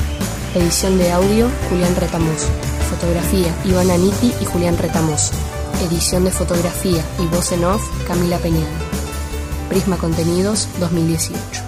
Edición 0.54 0.98
de 0.98 1.12
audio 1.12 1.48
Julián 1.70 1.94
Retamoso. 1.96 2.48
Fotografía 2.86 3.54
Iván 3.64 3.90
Aniti 3.90 4.32
y 4.40 4.44
Julián 4.44 4.78
Retamoso. 4.78 5.34
Edición 5.88 6.24
de 6.24 6.30
fotografía 6.30 7.04
y 7.18 7.26
voz 7.26 7.52
en 7.52 7.64
off 7.64 7.82
Camila 8.06 8.38
Peñal. 8.38 8.66
Prisma 9.68 9.96
Contenidos 9.96 10.68
2018. 10.80 11.65